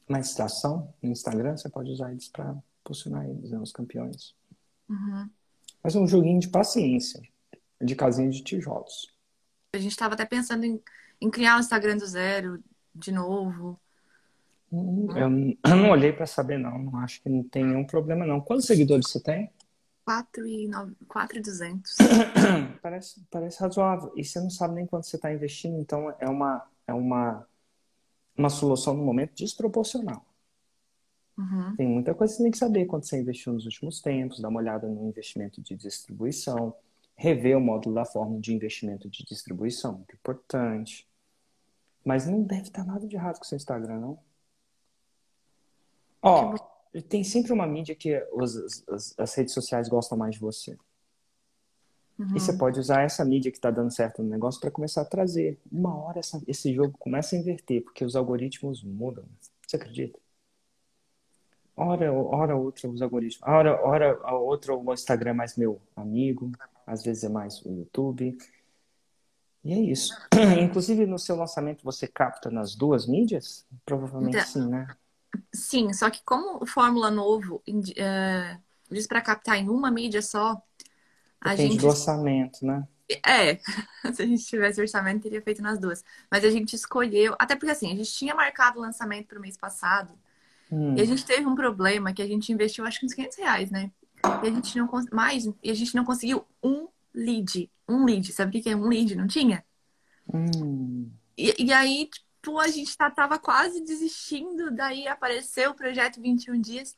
mais 0.09 0.29
extração 0.29 0.95
no 1.03 1.11
Instagram, 1.11 1.57
você 1.57 1.69
pode 1.69 1.91
usar 1.91 2.13
eles 2.13 2.29
para 2.29 2.55
posicionar 2.85 3.29
eles, 3.29 3.51
né, 3.51 3.59
os 3.59 3.73
campeões. 3.73 4.35
Uhum. 4.89 5.29
Mas 5.83 5.97
é 5.97 5.99
um 5.99 6.07
joguinho 6.07 6.39
de 6.39 6.49
paciência, 6.49 7.21
de 7.81 7.97
casinha 7.97 8.31
de 8.31 8.43
tijolos. 8.43 9.13
A 9.75 9.79
gente 9.79 9.91
estava 9.91 10.15
até 10.15 10.25
pensando 10.25 10.65
em, 10.65 10.81
em 11.21 11.31
criar 11.31 11.55
o 11.55 11.57
um 11.57 11.61
Instagram 11.61 11.97
do 11.97 12.07
zero 12.07 12.63
de 12.95 13.11
novo. 13.11 13.79
Hum, 14.73 15.09
eu, 15.11 15.29
eu 15.71 15.77
não 15.77 15.91
olhei 15.91 16.13
para 16.13 16.27
saber, 16.27 16.59
não. 16.59 16.79
Não 16.79 16.99
acho 16.99 17.21
que 17.23 17.29
não 17.29 17.43
tem 17.43 17.65
nenhum 17.65 17.85
problema, 17.85 18.25
não. 18.25 18.41
Quantos 18.41 18.67
seguidores 18.67 19.11
você 19.11 19.21
tem? 19.21 19.51
4,200. 20.07 21.97
parece, 22.81 23.21
parece 23.29 23.61
razoável. 23.61 24.13
E 24.17 24.25
você 24.25 24.39
não 24.39 24.49
sabe 24.49 24.77
nem 24.77 24.87
quanto 24.87 25.05
você 25.07 25.17
está 25.17 25.33
investindo, 25.33 25.81
então 25.81 26.15
é 26.21 26.29
uma, 26.29 26.65
é 26.87 26.95
uma, 26.95 27.45
uma 28.39 28.49
solução 28.49 28.95
no 28.95 29.05
momento 29.05 29.35
desproporcional. 29.35 30.25
Uhum. 31.37 31.75
Tem 31.77 31.89
muita 31.89 32.15
coisa 32.15 32.33
que 32.33 32.37
você 32.37 32.43
tem 32.45 32.53
que 32.53 32.59
saber 32.59 32.87
quanto 32.87 33.07
você 33.07 33.21
investiu 33.21 33.53
nos 33.53 33.65
últimos 33.67 34.01
tempos, 34.01 34.41
dar 34.41 34.49
uma 34.49 34.61
olhada 34.61 34.87
no 34.87 35.09
investimento 35.09 35.61
de 35.61 35.75
distribuição, 35.75 36.73
rever 37.17 37.59
o 37.59 37.61
módulo 37.61 37.97
da 37.97 38.05
forma 38.05 38.39
de 38.39 38.55
investimento 38.55 39.11
de 39.11 39.25
distribuição, 39.25 39.95
muito 39.95 40.15
importante. 40.15 41.07
Mas 42.05 42.27
não 42.27 42.45
deve 42.45 42.63
estar 42.63 42.85
nada 42.85 43.05
de 43.07 43.17
errado 43.17 43.39
com 43.39 43.45
o 43.45 43.47
seu 43.47 43.57
Instagram, 43.57 43.99
não. 43.99 44.19
Ó, 46.23 46.55
tem 47.03 47.25
sempre 47.25 47.53
uma 47.53 47.67
mídia 47.67 47.95
que 47.95 48.19
os, 48.33 48.85
as, 48.89 49.15
as, 49.19 49.35
redes 49.35 49.53
sociais 49.53 49.89
gostam 49.89 50.17
mais 50.17 50.35
de 50.35 50.41
você. 50.41 50.77
Uhum. 52.19 52.37
E 52.37 52.41
você 52.41 52.53
uhum. 52.53 52.59
pode 52.59 52.81
usar 52.81 53.03
essa 53.03 53.25
mídia 53.25 53.51
que 53.51 53.59
está 53.59 53.71
dando 53.71 53.91
certo 53.91 54.23
no 54.23 54.29
negócio 54.29 54.61
para 54.61 54.71
começar 54.71 55.03
a 55.03 55.05
trazer. 55.05 55.59
Uma 55.71 55.95
hora 55.97 56.19
essa, 56.19 56.41
esse 56.47 56.73
jogo 56.73 56.97
começa 56.99 57.37
a 57.37 57.39
inverter, 57.39 57.83
porque 57.83 58.05
os 58.05 58.17
algoritmos 58.17 58.83
mudam. 58.83 59.25
Você 59.67 59.77
acredita? 59.77 60.19
Hora, 61.77 62.11
hora 62.11 62.57
outra 62.57 62.89
os 62.89 63.03
algoritmos. 63.03 63.47
Hora, 63.47 63.87
hora 63.87 64.19
a 64.23 64.35
outra 64.35 64.75
o 64.75 64.95
Instagram 64.95 65.31
é 65.31 65.35
mais 65.35 65.57
meu 65.57 65.81
amigo. 65.95 66.51
Às 66.87 67.03
vezes 67.03 67.25
é 67.25 67.29
mais 67.29 67.61
o 67.67 67.71
YouTube. 67.71 68.39
E 69.63 69.73
é 69.75 69.79
isso. 69.79 70.15
Inclusive, 70.63 71.05
no 71.07 71.19
seu 71.19 71.37
lançamento, 71.37 71.85
você 71.85 72.07
capta 72.07 72.51
nas 72.51 72.75
duas 72.75 73.07
mídias? 73.07 73.67
Provavelmente 73.85 74.37
então, 74.37 74.47
sim, 74.47 74.69
né? 74.69 74.87
Sim, 75.53 75.93
só 75.93 76.11
que 76.11 76.23
como 76.25 76.63
o 76.63 76.67
Fórmula 76.67 77.11
Novo 77.11 77.63
uh, 77.69 78.61
diz 78.91 79.07
para 79.07 79.21
captar 79.21 79.57
em 79.57 79.69
uma 79.69 79.91
mídia 79.91 80.23
só, 80.23 80.61
a 81.41 81.51
Depende 81.51 81.73
gente... 81.73 81.81
do 81.81 81.89
orçamento, 81.89 82.65
né? 82.65 82.87
É, 83.25 83.57
se 84.13 84.23
a 84.23 84.27
gente 84.27 84.45
tivesse 84.45 84.81
orçamento, 84.81 85.23
teria 85.23 85.41
feito 85.41 85.63
nas 85.63 85.79
duas. 85.79 86.05
Mas 86.31 86.45
a 86.45 86.51
gente 86.51 86.75
escolheu, 86.75 87.35
até 87.39 87.55
porque 87.55 87.71
assim, 87.71 87.93
a 87.93 87.97
gente 87.97 88.13
tinha 88.13 88.35
marcado 88.35 88.79
o 88.79 88.83
lançamento 88.83 89.29
para 89.29 89.39
o 89.39 89.41
mês 89.41 89.57
passado, 89.57 90.13
hum. 90.71 90.95
e 90.97 91.01
a 91.01 91.05
gente 91.05 91.25
teve 91.25 91.47
um 91.47 91.55
problema 91.55 92.13
que 92.13 92.23
a 92.23 92.27
gente 92.27 92.53
investiu 92.53 92.85
acho 92.85 93.01
que 93.01 93.07
uns 93.07 93.15
500 93.15 93.39
reais, 93.39 93.71
né? 93.71 93.91
E 94.43 94.49
a 94.49 94.51
gente 94.51 94.77
não 94.77 94.89
mais, 95.13 95.49
e 95.63 95.71
a 95.71 95.75
gente 95.75 95.95
não 95.95 96.05
conseguiu 96.05 96.45
um 96.63 96.89
lead. 97.15 97.71
Um 97.89 98.05
lead, 98.05 98.33
sabe 98.33 98.59
o 98.59 98.63
que 98.63 98.69
é 98.69 98.77
um 98.77 98.89
lead? 98.89 99.15
Não 99.15 99.27
tinha? 99.27 99.65
Hum. 100.33 101.11
E, 101.39 101.65
e 101.65 101.73
aí, 101.73 102.09
tipo, 102.47 102.61
a 102.61 102.69
gente 102.69 102.97
tá, 102.97 103.11
tava 103.11 103.39
quase 103.39 103.83
desistindo, 103.83 104.71
daí 104.71 105.09
apareceu 105.09 105.73
o 105.73 105.75
projeto 105.75 106.21
21 106.21 106.61
dias. 106.61 106.97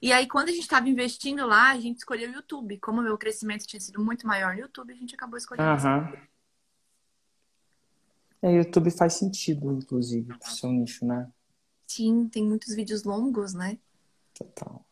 E 0.00 0.12
aí, 0.12 0.28
quando 0.28 0.48
a 0.48 0.52
gente 0.52 0.62
estava 0.62 0.88
investindo 0.88 1.46
lá, 1.46 1.70
a 1.70 1.80
gente 1.80 1.98
escolheu 1.98 2.30
o 2.30 2.34
YouTube. 2.34 2.78
Como 2.78 3.00
o 3.00 3.04
meu 3.04 3.18
crescimento 3.18 3.66
tinha 3.66 3.80
sido 3.80 4.04
muito 4.04 4.26
maior 4.26 4.54
no 4.54 4.60
YouTube, 4.60 4.92
a 4.92 4.96
gente 4.96 5.14
acabou 5.14 5.38
escolhendo 5.38 5.68
uhum. 5.68 6.12
É, 8.42 8.52
YouTube 8.52 8.90
faz 8.90 9.14
sentido, 9.14 9.72
inclusive, 9.72 10.36
pro 10.38 10.50
seu 10.50 10.70
nicho, 10.70 11.06
né? 11.06 11.30
Sim, 11.86 12.28
tem 12.28 12.44
muitos 12.44 12.74
vídeos 12.74 13.02
longos, 13.02 13.54
né? 13.54 13.78
Total. 14.34 14.84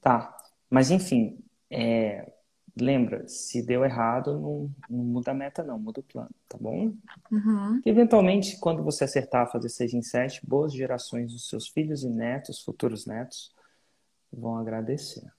Tá, 0.00 0.36
mas 0.70 0.90
enfim, 0.90 1.38
é, 1.68 2.31
lembra, 2.80 3.26
se 3.28 3.64
deu 3.64 3.84
errado, 3.84 4.38
não, 4.38 4.70
não, 4.88 5.04
muda 5.04 5.30
a 5.30 5.34
meta, 5.34 5.62
não, 5.62 5.78
muda 5.78 6.00
o 6.00 6.02
plano, 6.02 6.30
tá 6.48 6.56
bom? 6.58 6.94
Uhum. 7.30 7.80
Eventualmente, 7.84 8.58
quando 8.58 8.82
você 8.82 9.04
acertar 9.04 9.50
fazer 9.50 9.68
6 9.68 9.94
em 9.94 10.02
7, 10.02 10.46
boas 10.46 10.72
gerações 10.72 11.32
dos 11.32 11.48
seus 11.48 11.68
filhos 11.68 12.02
e 12.02 12.08
netos, 12.08 12.62
futuros 12.62 13.06
netos, 13.06 13.54
vão 14.32 14.56
agradecer. 14.56 15.30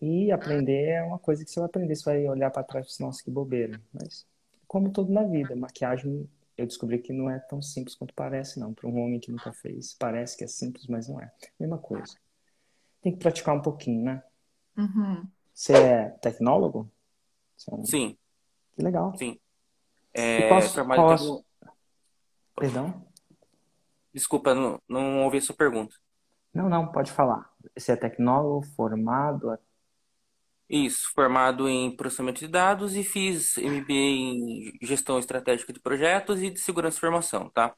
E 0.00 0.30
aprender 0.30 0.90
é 0.90 1.02
uma 1.02 1.18
coisa 1.18 1.44
que 1.44 1.50
você 1.50 1.58
vai 1.58 1.68
aprender, 1.68 1.94
você 1.94 2.04
vai 2.04 2.28
olhar 2.28 2.50
para 2.50 2.62
trás 2.62 2.86
e 2.86 2.96
falar, 2.96 3.08
nossa, 3.08 3.24
que 3.24 3.30
bobeira. 3.30 3.80
Mas, 3.92 4.26
como 4.66 4.90
tudo 4.90 5.10
na 5.10 5.22
vida, 5.22 5.56
maquiagem 5.56 6.28
eu 6.56 6.66
descobri 6.66 6.98
que 6.98 7.12
não 7.12 7.30
é 7.30 7.38
tão 7.38 7.60
simples 7.60 7.94
quanto 7.94 8.14
parece, 8.14 8.58
não. 8.58 8.72
Para 8.72 8.88
um 8.88 8.98
homem 8.98 9.20
que 9.20 9.30
nunca 9.30 9.52
fez, 9.52 9.94
parece 9.98 10.36
que 10.36 10.44
é 10.44 10.46
simples, 10.46 10.86
mas 10.86 11.08
não 11.08 11.20
é. 11.20 11.30
Mesma 11.60 11.78
coisa. 11.78 12.14
Tem 13.02 13.12
que 13.12 13.18
praticar 13.18 13.54
um 13.54 13.60
pouquinho, 13.60 14.02
né? 14.02 14.22
Uhum. 14.76 15.26
Você 15.54 15.72
é 15.72 16.08
tecnólogo? 16.20 16.90
Você 17.56 17.70
é 17.70 17.74
um... 17.74 17.84
Sim. 17.84 18.18
Que 18.74 18.82
legal. 18.82 19.16
Sim. 19.16 19.38
É, 20.12 20.48
posso, 20.48 20.84
posso... 20.86 21.44
Perdão? 22.54 23.06
Desculpa, 24.12 24.54
não, 24.54 24.80
não 24.88 25.24
ouvi 25.24 25.38
a 25.38 25.42
sua 25.42 25.54
pergunta. 25.54 25.94
Não, 26.52 26.68
não, 26.70 26.90
pode 26.90 27.12
falar. 27.12 27.50
Você 27.76 27.92
é 27.92 27.96
tecnólogo, 27.96 28.64
formado? 28.74 29.58
Isso, 30.68 31.12
formado 31.14 31.68
em 31.68 31.94
processamento 31.94 32.40
de 32.40 32.48
dados 32.48 32.96
e 32.96 33.04
fiz 33.04 33.56
MBA 33.56 33.92
em 33.92 34.72
gestão 34.82 35.18
estratégica 35.18 35.72
de 35.72 35.80
projetos 35.80 36.42
e 36.42 36.50
de 36.50 36.58
segurança 36.58 36.96
e 36.96 37.00
formação, 37.00 37.50
tá? 37.50 37.74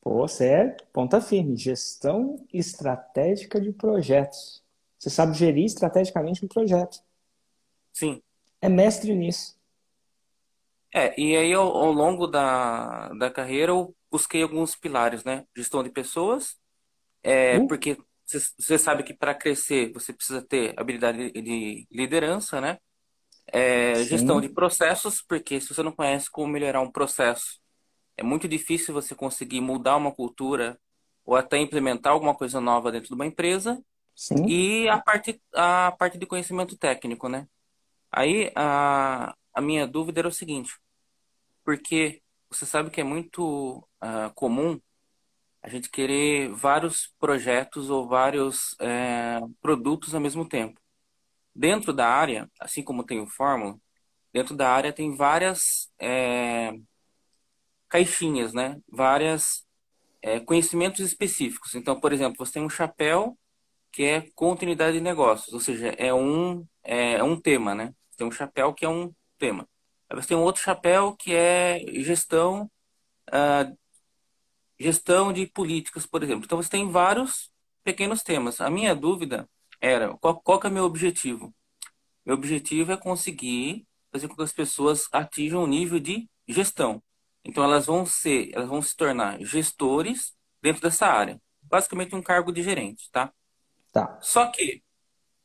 Pô, 0.00 0.14
você 0.26 0.46
é 0.46 0.76
ponta 0.92 1.20
firme, 1.20 1.56
gestão 1.56 2.36
estratégica 2.52 3.60
de 3.60 3.72
projetos. 3.72 4.59
Você 5.00 5.08
sabe 5.08 5.32
gerir 5.32 5.64
estrategicamente 5.64 6.44
um 6.44 6.48
projeto. 6.48 6.98
Sim. 7.90 8.22
É 8.60 8.68
mestre 8.68 9.14
nisso. 9.14 9.58
É, 10.92 11.18
e 11.18 11.34
aí 11.34 11.54
ao, 11.54 11.74
ao 11.74 11.90
longo 11.90 12.26
da, 12.26 13.08
da 13.14 13.30
carreira 13.30 13.72
eu 13.72 13.96
busquei 14.10 14.42
alguns 14.42 14.76
pilares, 14.76 15.24
né? 15.24 15.46
Gestão 15.56 15.82
de 15.82 15.88
pessoas, 15.88 16.58
é, 17.22 17.56
uh. 17.56 17.66
porque 17.66 17.96
você 18.26 18.76
sabe 18.76 19.02
que 19.02 19.14
para 19.14 19.34
crescer 19.34 19.90
você 19.92 20.12
precisa 20.12 20.42
ter 20.42 20.74
habilidade 20.76 21.32
de 21.32 21.86
liderança, 21.90 22.60
né? 22.60 22.78
É, 23.46 24.04
gestão 24.04 24.40
de 24.40 24.48
processos, 24.48 25.22
porque 25.22 25.60
se 25.60 25.74
você 25.74 25.82
não 25.82 25.92
conhece 25.92 26.30
como 26.30 26.46
melhorar 26.46 26.82
um 26.82 26.92
processo, 26.92 27.58
é 28.16 28.22
muito 28.22 28.46
difícil 28.46 28.92
você 28.92 29.14
conseguir 29.14 29.60
mudar 29.60 29.96
uma 29.96 30.12
cultura 30.12 30.78
ou 31.24 31.34
até 31.34 31.56
implementar 31.56 32.12
alguma 32.12 32.34
coisa 32.34 32.60
nova 32.60 32.92
dentro 32.92 33.08
de 33.08 33.14
uma 33.14 33.26
empresa. 33.26 33.82
Sim. 34.20 34.46
E 34.46 34.86
a 34.86 35.00
parte, 35.00 35.42
a 35.54 35.92
parte 35.92 36.18
de 36.18 36.26
conhecimento 36.26 36.76
técnico, 36.76 37.26
né? 37.26 37.48
Aí 38.12 38.52
a, 38.54 39.34
a 39.54 39.60
minha 39.62 39.86
dúvida 39.86 40.20
era 40.20 40.28
o 40.28 40.32
seguinte, 40.32 40.78
porque 41.64 42.20
você 42.50 42.66
sabe 42.66 42.90
que 42.90 43.00
é 43.00 43.04
muito 43.04 43.78
uh, 43.78 44.30
comum 44.34 44.78
a 45.62 45.70
gente 45.70 45.88
querer 45.88 46.50
vários 46.50 47.14
projetos 47.18 47.88
ou 47.88 48.06
vários 48.06 48.76
é, 48.78 49.40
produtos 49.62 50.14
ao 50.14 50.20
mesmo 50.20 50.46
tempo. 50.46 50.78
Dentro 51.54 51.90
da 51.90 52.06
área, 52.06 52.46
assim 52.60 52.82
como 52.82 53.04
tem 53.04 53.20
o 53.20 53.26
Fórmula, 53.26 53.78
dentro 54.34 54.54
da 54.54 54.68
área 54.70 54.92
tem 54.92 55.16
várias 55.16 55.90
é, 55.98 56.72
caixinhas, 57.88 58.52
né? 58.52 58.78
Várias 58.86 59.66
é, 60.20 60.40
conhecimentos 60.40 61.00
específicos. 61.00 61.74
Então, 61.74 61.98
por 61.98 62.12
exemplo, 62.12 62.44
você 62.44 62.52
tem 62.52 62.62
um 62.62 62.68
chapéu 62.68 63.38
que 63.92 64.04
é 64.04 64.30
continuidade 64.34 64.98
de 64.98 65.02
negócios, 65.02 65.52
ou 65.52 65.60
seja, 65.60 65.88
é 65.98 66.12
um, 66.14 66.66
é, 66.82 67.14
é 67.14 67.22
um 67.24 67.40
tema, 67.40 67.74
né? 67.74 67.94
Tem 68.16 68.26
um 68.26 68.30
chapéu 68.30 68.72
que 68.74 68.84
é 68.84 68.88
um 68.88 69.12
tema. 69.38 69.68
Aí 70.08 70.16
você 70.16 70.28
tem 70.28 70.36
um 70.36 70.42
outro 70.42 70.62
chapéu 70.62 71.16
que 71.16 71.34
é 71.34 71.80
gestão, 72.02 72.70
uh, 73.28 73.78
gestão 74.78 75.32
de 75.32 75.46
políticas, 75.46 76.06
por 76.06 76.22
exemplo. 76.22 76.44
Então 76.44 76.60
você 76.60 76.70
tem 76.70 76.90
vários 76.90 77.50
pequenos 77.84 78.22
temas. 78.22 78.60
A 78.60 78.70
minha 78.70 78.94
dúvida 78.94 79.48
era 79.80 80.16
qual, 80.18 80.40
qual 80.40 80.60
é 80.64 80.68
o 80.68 80.70
meu 80.70 80.84
objetivo? 80.84 81.54
Meu 82.24 82.36
objetivo 82.36 82.92
é 82.92 82.96
conseguir 82.96 83.86
fazer 84.12 84.28
com 84.28 84.36
que 84.36 84.42
as 84.42 84.52
pessoas 84.52 85.08
atinjam 85.12 85.64
um 85.64 85.66
nível 85.66 85.98
de 85.98 86.28
gestão. 86.46 87.02
Então 87.44 87.64
elas 87.64 87.86
vão 87.86 88.04
ser, 88.04 88.50
elas 88.52 88.68
vão 88.68 88.82
se 88.82 88.96
tornar 88.96 89.40
gestores 89.40 90.34
dentro 90.62 90.82
dessa 90.82 91.06
área. 91.06 91.40
Basicamente 91.62 92.14
um 92.14 92.22
cargo 92.22 92.52
de 92.52 92.62
gerente, 92.62 93.10
tá? 93.10 93.32
Tá. 93.92 94.18
Só 94.20 94.46
que 94.46 94.82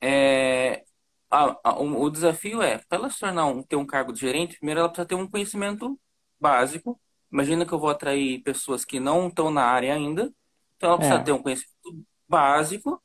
é, 0.01 0.83
a, 1.29 1.57
a, 1.63 1.79
o, 1.79 2.03
o, 2.03 2.09
desafio 2.09 2.61
é, 2.61 2.77
para 2.77 2.97
ela 2.99 3.09
se 3.09 3.19
tornar 3.19 3.45
um, 3.47 3.63
ter 3.63 3.75
um 3.75 3.85
cargo 3.85 4.13
de 4.13 4.19
gerente, 4.19 4.57
primeiro 4.57 4.81
ela 4.81 4.89
precisa 4.89 5.07
ter 5.07 5.15
um 5.15 5.27
conhecimento 5.27 5.99
básico. 6.39 6.99
Imagina 7.31 7.65
que 7.65 7.73
eu 7.73 7.79
vou 7.79 7.89
atrair 7.89 8.41
pessoas 8.43 8.85
que 8.85 8.99
não 8.99 9.27
estão 9.27 9.49
na 9.51 9.63
área 9.63 9.93
ainda, 9.93 10.31
então 10.77 10.89
ela 10.89 10.97
precisa 10.97 11.19
é. 11.19 11.23
ter 11.23 11.31
um 11.31 11.41
conhecimento 11.41 12.05
básico 12.27 13.01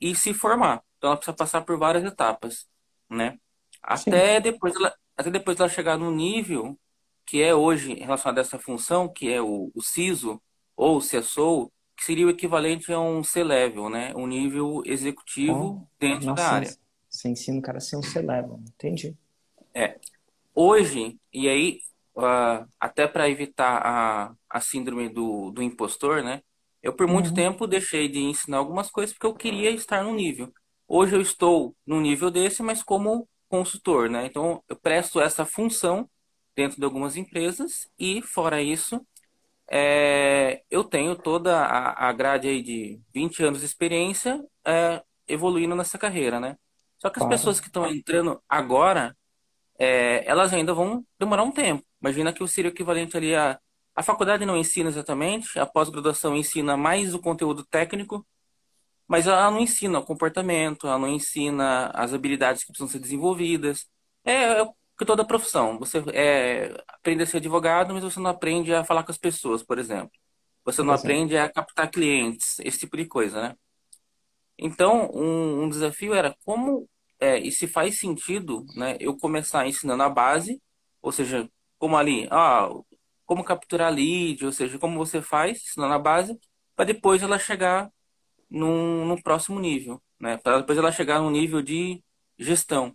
e 0.00 0.14
se 0.14 0.32
formar. 0.32 0.82
Então 0.96 1.08
ela 1.08 1.16
precisa 1.16 1.36
passar 1.36 1.62
por 1.62 1.78
várias 1.78 2.04
etapas, 2.04 2.68
né? 3.08 3.38
Até 3.82 4.36
Sim. 4.36 4.42
depois 4.42 4.74
ela, 4.74 4.94
até 5.16 5.30
depois 5.30 5.58
ela 5.58 5.68
chegar 5.68 5.96
no 5.98 6.10
nível 6.10 6.78
que 7.26 7.42
é 7.42 7.54
hoje 7.54 7.94
relacionado 7.94 8.38
a 8.38 8.40
essa 8.40 8.58
função, 8.58 9.08
que 9.08 9.32
é 9.32 9.40
o, 9.40 9.70
o 9.74 9.82
CISO 9.82 10.42
ou 10.76 10.96
o 10.96 11.00
CSO, 11.00 11.70
que 12.00 12.06
seria 12.06 12.26
o 12.26 12.30
equivalente 12.30 12.90
a 12.90 12.98
um 12.98 13.22
C-level, 13.22 13.90
né? 13.90 14.14
Um 14.16 14.26
nível 14.26 14.82
executivo 14.86 15.82
oh, 15.82 15.86
dentro 16.00 16.28
nossa, 16.28 16.42
da 16.42 16.48
área. 16.48 16.76
Você 17.10 17.28
ensina 17.28 17.58
o 17.58 17.62
cara 17.62 17.76
a 17.76 17.80
ser 17.80 17.96
um 17.96 18.02
C-level, 18.02 18.58
entendi. 18.68 19.14
É. 19.74 19.98
Hoje, 20.54 21.18
e 21.30 21.46
aí, 21.46 21.80
uh, 22.16 22.66
até 22.80 23.06
para 23.06 23.28
evitar 23.28 23.82
a, 23.84 24.32
a 24.48 24.60
síndrome 24.62 25.10
do, 25.10 25.50
do 25.50 25.62
impostor, 25.62 26.22
né? 26.22 26.40
Eu, 26.82 26.94
por 26.94 27.06
muito 27.06 27.28
uhum. 27.28 27.34
tempo, 27.34 27.66
deixei 27.66 28.08
de 28.08 28.20
ensinar 28.20 28.56
algumas 28.56 28.90
coisas 28.90 29.12
porque 29.12 29.26
eu 29.26 29.34
queria 29.34 29.70
estar 29.70 30.02
no 30.02 30.14
nível. 30.14 30.50
Hoje 30.88 31.14
eu 31.14 31.20
estou 31.20 31.76
no 31.86 32.00
nível 32.00 32.30
desse, 32.30 32.62
mas 32.62 32.82
como 32.82 33.28
consultor, 33.46 34.08
né? 34.08 34.24
Então, 34.24 34.64
eu 34.70 34.76
presto 34.76 35.20
essa 35.20 35.44
função 35.44 36.08
dentro 36.56 36.78
de 36.78 36.84
algumas 36.84 37.14
empresas 37.14 37.90
e, 37.98 38.22
fora 38.22 38.62
isso, 38.62 39.06
é, 39.70 40.62
eu 40.68 40.82
tenho 40.82 41.14
toda 41.14 41.56
a, 41.56 42.08
a 42.08 42.12
grade 42.12 42.48
aí 42.48 42.60
de 42.60 43.00
20 43.14 43.44
anos 43.44 43.60
de 43.60 43.66
experiência 43.66 44.44
é, 44.66 45.00
evoluindo 45.28 45.76
nessa 45.76 45.96
carreira, 45.96 46.40
né? 46.40 46.56
Só 46.98 47.08
que 47.08 47.18
as 47.18 47.22
claro. 47.22 47.30
pessoas 47.30 47.60
que 47.60 47.68
estão 47.68 47.86
entrando 47.86 48.42
agora, 48.48 49.16
é, 49.78 50.28
elas 50.28 50.52
ainda 50.52 50.74
vão 50.74 51.04
demorar 51.18 51.44
um 51.44 51.52
tempo. 51.52 51.84
Imagina 52.02 52.32
que 52.32 52.46
seria 52.48 52.70
equivalente 52.70 53.16
ali 53.16 53.34
a... 53.34 53.58
A 53.94 54.02
faculdade 54.02 54.46
não 54.46 54.56
ensina 54.56 54.88
exatamente, 54.88 55.58
a 55.58 55.66
pós-graduação 55.66 56.34
ensina 56.34 56.76
mais 56.76 57.12
o 57.12 57.18
conteúdo 57.18 57.64
técnico, 57.64 58.26
mas 59.06 59.26
ela 59.26 59.50
não 59.50 59.60
ensina 59.60 59.98
o 59.98 60.04
comportamento, 60.04 60.86
ela 60.86 60.98
não 60.98 61.08
ensina 61.08 61.90
as 61.92 62.14
habilidades 62.14 62.62
que 62.62 62.68
precisam 62.68 62.88
ser 62.88 63.00
desenvolvidas. 63.00 63.86
É, 64.24 64.60
é 64.60 64.68
que 65.00 65.06
toda 65.06 65.24
profissão. 65.24 65.78
Você 65.78 65.98
é, 66.12 66.74
aprende 66.86 67.22
a 67.22 67.26
ser 67.26 67.38
advogado, 67.38 67.94
mas 67.94 68.04
você 68.04 68.20
não 68.20 68.30
aprende 68.30 68.74
a 68.74 68.84
falar 68.84 69.02
com 69.02 69.10
as 69.10 69.16
pessoas, 69.18 69.62
por 69.62 69.78
exemplo. 69.78 70.12
Você 70.62 70.82
não 70.82 70.92
aprende 70.92 71.38
a 71.38 71.48
captar 71.50 71.90
clientes, 71.90 72.58
esse 72.60 72.80
tipo 72.80 72.98
de 72.98 73.06
coisa, 73.06 73.40
né? 73.40 73.56
Então, 74.58 75.10
um, 75.14 75.62
um 75.62 75.68
desafio 75.70 76.12
era 76.12 76.36
como, 76.44 76.86
é, 77.18 77.38
e 77.38 77.50
se 77.50 77.66
faz 77.66 77.98
sentido, 77.98 78.66
né, 78.76 78.96
eu 79.00 79.16
começar 79.16 79.66
ensinando 79.66 80.02
a 80.02 80.10
base, 80.10 80.60
ou 81.00 81.10
seja, 81.10 81.48
como 81.78 81.96
ali, 81.96 82.28
ah, 82.30 82.68
como 83.24 83.42
capturar 83.42 83.90
lead, 83.90 84.44
ou 84.44 84.52
seja, 84.52 84.78
como 84.78 84.98
você 84.98 85.22
faz, 85.22 85.62
ensinando 85.62 85.94
a 85.94 85.98
base, 85.98 86.38
para 86.76 86.84
depois 86.84 87.22
ela 87.22 87.38
chegar 87.38 87.90
num, 88.50 89.06
num 89.06 89.16
próximo 89.16 89.58
nível, 89.58 90.02
né? 90.20 90.36
Para 90.36 90.58
depois 90.58 90.76
ela 90.78 90.92
chegar 90.92 91.20
num 91.20 91.30
nível 91.30 91.62
de 91.62 92.02
gestão. 92.38 92.94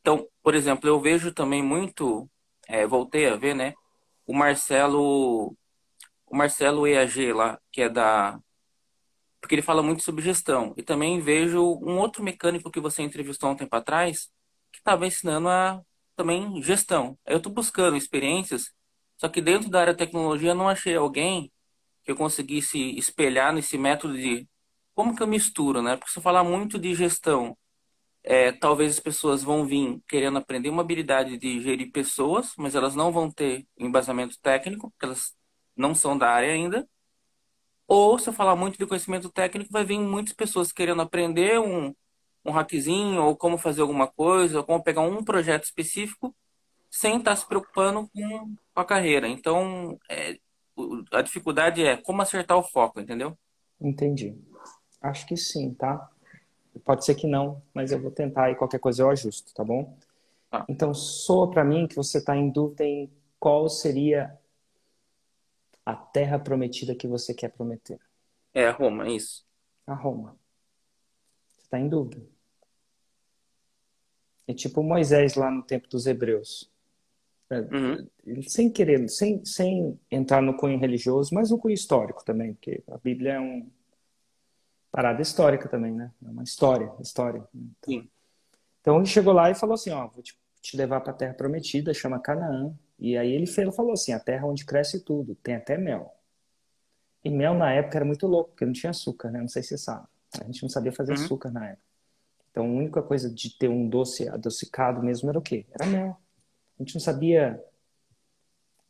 Então, 0.00 0.26
por 0.42 0.54
exemplo, 0.54 0.88
eu 0.88 1.00
vejo 1.00 1.32
também 1.32 1.62
muito, 1.62 2.30
é, 2.68 2.86
voltei 2.86 3.28
a 3.28 3.36
ver, 3.36 3.54
né? 3.54 3.74
O 4.26 4.34
Marcelo, 4.34 5.56
o 6.26 6.36
Marcelo 6.36 6.86
EAG 6.86 7.32
lá, 7.32 7.60
que 7.72 7.82
é 7.82 7.88
da, 7.88 8.40
porque 9.40 9.54
ele 9.54 9.62
fala 9.62 9.82
muito 9.82 10.02
sobre 10.02 10.22
gestão. 10.22 10.74
E 10.76 10.82
também 10.82 11.20
vejo 11.20 11.60
um 11.82 11.98
outro 11.98 12.22
mecânico 12.22 12.70
que 12.70 12.80
você 12.80 13.02
entrevistou 13.02 13.50
um 13.50 13.56
tempo 13.56 13.74
atrás, 13.74 14.30
que 14.72 14.78
estava 14.78 15.06
ensinando 15.06 15.48
a 15.48 15.80
também 16.16 16.62
gestão. 16.62 17.18
Eu 17.26 17.38
estou 17.38 17.52
buscando 17.52 17.96
experiências, 17.96 18.70
só 19.16 19.28
que 19.28 19.40
dentro 19.40 19.70
da 19.70 19.80
área 19.80 19.94
de 19.94 19.98
tecnologia 19.98 20.50
eu 20.50 20.54
não 20.54 20.68
achei 20.68 20.94
alguém 20.94 21.50
que 22.02 22.10
eu 22.12 22.16
conseguisse 22.16 22.78
espelhar 22.98 23.52
nesse 23.52 23.78
método 23.78 24.14
de 24.16 24.46
como 24.94 25.16
que 25.16 25.22
eu 25.22 25.26
misturo, 25.26 25.82
né? 25.82 25.96
Porque 25.96 26.18
eu 26.18 26.22
falar 26.22 26.44
muito 26.44 26.78
de 26.78 26.94
gestão 26.94 27.56
é, 28.22 28.52
talvez 28.52 28.92
as 28.94 29.00
pessoas 29.00 29.42
vão 29.42 29.64
vir 29.64 30.00
querendo 30.08 30.38
aprender 30.38 30.68
uma 30.68 30.82
habilidade 30.82 31.38
de 31.38 31.60
gerir 31.60 31.90
pessoas, 31.90 32.52
mas 32.56 32.74
elas 32.74 32.94
não 32.94 33.10
vão 33.12 33.30
ter 33.30 33.66
embasamento 33.78 34.38
técnico, 34.40 34.90
porque 34.90 35.06
elas 35.06 35.34
não 35.76 35.94
são 35.94 36.16
da 36.16 36.28
área 36.30 36.52
ainda. 36.52 36.86
Ou, 37.86 38.18
se 38.18 38.28
eu 38.28 38.32
falar 38.32 38.54
muito 38.54 38.78
de 38.78 38.86
conhecimento 38.86 39.30
técnico, 39.30 39.72
vai 39.72 39.84
vir 39.84 39.98
muitas 39.98 40.32
pessoas 40.32 40.70
querendo 40.70 41.02
aprender 41.02 41.58
um, 41.58 41.94
um 42.44 42.52
hackzinho, 42.52 43.22
ou 43.22 43.36
como 43.36 43.58
fazer 43.58 43.80
alguma 43.80 44.06
coisa, 44.06 44.58
ou 44.58 44.64
como 44.64 44.82
pegar 44.82 45.00
um 45.00 45.24
projeto 45.24 45.64
específico, 45.64 46.34
sem 46.90 47.18
estar 47.18 47.34
se 47.36 47.46
preocupando 47.46 48.08
com 48.12 48.54
a 48.74 48.84
carreira. 48.84 49.26
Então, 49.26 49.98
é, 50.08 50.38
a 51.12 51.22
dificuldade 51.22 51.82
é 51.82 51.96
como 51.96 52.22
acertar 52.22 52.56
o 52.56 52.62
foco, 52.62 53.00
entendeu? 53.00 53.36
Entendi. 53.80 54.36
Acho 55.00 55.26
que 55.26 55.36
sim, 55.36 55.74
tá? 55.74 56.10
Pode 56.84 57.04
ser 57.04 57.14
que 57.14 57.26
não, 57.26 57.62
mas 57.74 57.92
eu 57.92 58.00
vou 58.00 58.10
tentar 58.10 58.50
e 58.50 58.54
qualquer 58.54 58.78
coisa 58.78 59.02
eu 59.02 59.10
ajusto, 59.10 59.52
tá 59.52 59.64
bom? 59.64 59.96
Ah. 60.50 60.64
Então, 60.68 60.94
soa 60.94 61.50
para 61.50 61.64
mim 61.64 61.86
que 61.86 61.96
você 61.96 62.18
está 62.18 62.36
em 62.36 62.50
dúvida 62.50 62.84
em 62.84 63.10
qual 63.38 63.68
seria 63.68 64.38
a 65.84 65.94
terra 65.94 66.38
prometida 66.38 66.94
que 66.94 67.08
você 67.08 67.34
quer 67.34 67.50
prometer. 67.50 67.98
É 68.54 68.66
a 68.66 68.72
Roma, 68.72 69.06
é 69.06 69.12
isso. 69.12 69.44
A 69.86 69.94
Roma. 69.94 70.36
Você 71.56 71.62
está 71.62 71.78
em 71.78 71.88
dúvida. 71.88 72.22
É 74.46 74.54
tipo 74.54 74.82
Moisés 74.82 75.34
lá 75.34 75.50
no 75.50 75.62
tempo 75.62 75.88
dos 75.88 76.06
Hebreus. 76.06 76.70
É, 77.48 77.60
uhum. 77.60 78.42
Sem 78.42 78.70
querer, 78.70 79.08
sem, 79.08 79.44
sem 79.44 79.98
entrar 80.10 80.40
no 80.40 80.56
cunho 80.56 80.78
religioso, 80.78 81.34
mas 81.34 81.50
no 81.50 81.58
cunho 81.58 81.74
histórico 81.74 82.24
também, 82.24 82.54
porque 82.54 82.82
a 82.88 82.98
Bíblia 82.98 83.34
é 83.34 83.40
um, 83.40 83.68
parada 84.90 85.22
histórica 85.22 85.68
também, 85.68 85.92
né? 85.92 86.10
É 86.24 86.28
uma 86.28 86.42
história, 86.42 86.92
história. 87.00 87.46
Então, 87.54 88.08
então 88.80 88.96
ele 88.96 89.06
chegou 89.06 89.32
lá 89.32 89.50
e 89.50 89.54
falou 89.54 89.74
assim, 89.74 89.90
ó, 89.90 90.08
vou 90.08 90.22
te, 90.22 90.38
te 90.60 90.76
levar 90.76 91.00
para 91.00 91.12
a 91.12 91.16
terra 91.16 91.34
prometida, 91.34 91.94
chama 91.94 92.18
Canaã. 92.18 92.74
E 92.98 93.16
aí 93.16 93.32
ele 93.32 93.46
falou 93.46 93.92
assim, 93.92 94.12
a 94.12 94.20
terra 94.20 94.46
onde 94.46 94.64
cresce 94.64 95.00
tudo, 95.04 95.34
tem 95.36 95.54
até 95.54 95.76
mel. 95.76 96.14
E 97.24 97.30
mel 97.30 97.54
na 97.54 97.72
época 97.72 97.98
era 97.98 98.04
muito 98.04 98.26
louco, 98.26 98.50
porque 98.50 98.64
não 98.64 98.72
tinha 98.72 98.90
açúcar, 98.90 99.30
né? 99.30 99.40
Não 99.40 99.48
sei 99.48 99.62
se 99.62 99.70
você 99.70 99.78
sabe. 99.78 100.06
A 100.40 100.44
gente 100.44 100.62
não 100.62 100.68
sabia 100.68 100.92
fazer 100.92 101.16
uhum. 101.16 101.24
açúcar 101.24 101.50
na 101.50 101.66
época. 101.68 101.84
Então 102.50 102.64
a 102.64 102.68
única 102.68 103.02
coisa 103.02 103.32
de 103.32 103.56
ter 103.56 103.68
um 103.68 103.88
doce 103.88 104.28
adocicado 104.28 105.02
mesmo 105.02 105.28
era 105.28 105.38
o 105.38 105.42
quê? 105.42 105.66
Era 105.70 105.86
mel. 105.86 106.16
A 106.78 106.82
gente 106.82 106.94
não 106.94 107.00
sabia 107.00 107.62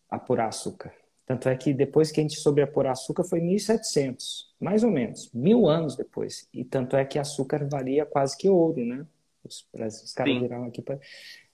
apurar 0.08 0.48
açúcar. 0.48 0.92
Tanto 1.30 1.48
é 1.48 1.54
que 1.54 1.72
depois 1.72 2.10
que 2.10 2.18
a 2.18 2.24
gente 2.24 2.40
soube 2.40 2.60
apurar 2.60 2.90
açúcar 2.90 3.22
foi 3.22 3.40
1700, 3.40 4.52
mais 4.58 4.82
ou 4.82 4.90
menos, 4.90 5.30
mil 5.32 5.68
anos 5.68 5.94
depois. 5.94 6.48
E 6.52 6.64
tanto 6.64 6.96
é 6.96 7.04
que 7.04 7.20
açúcar 7.20 7.68
valia 7.68 8.04
quase 8.04 8.36
que 8.36 8.48
ouro, 8.48 8.84
né? 8.84 9.06
Os, 9.44 9.64
os 9.72 10.12
caras 10.12 10.34
Sim. 10.34 10.40
viraram 10.40 10.64
aqui 10.64 10.82
para 10.82 10.98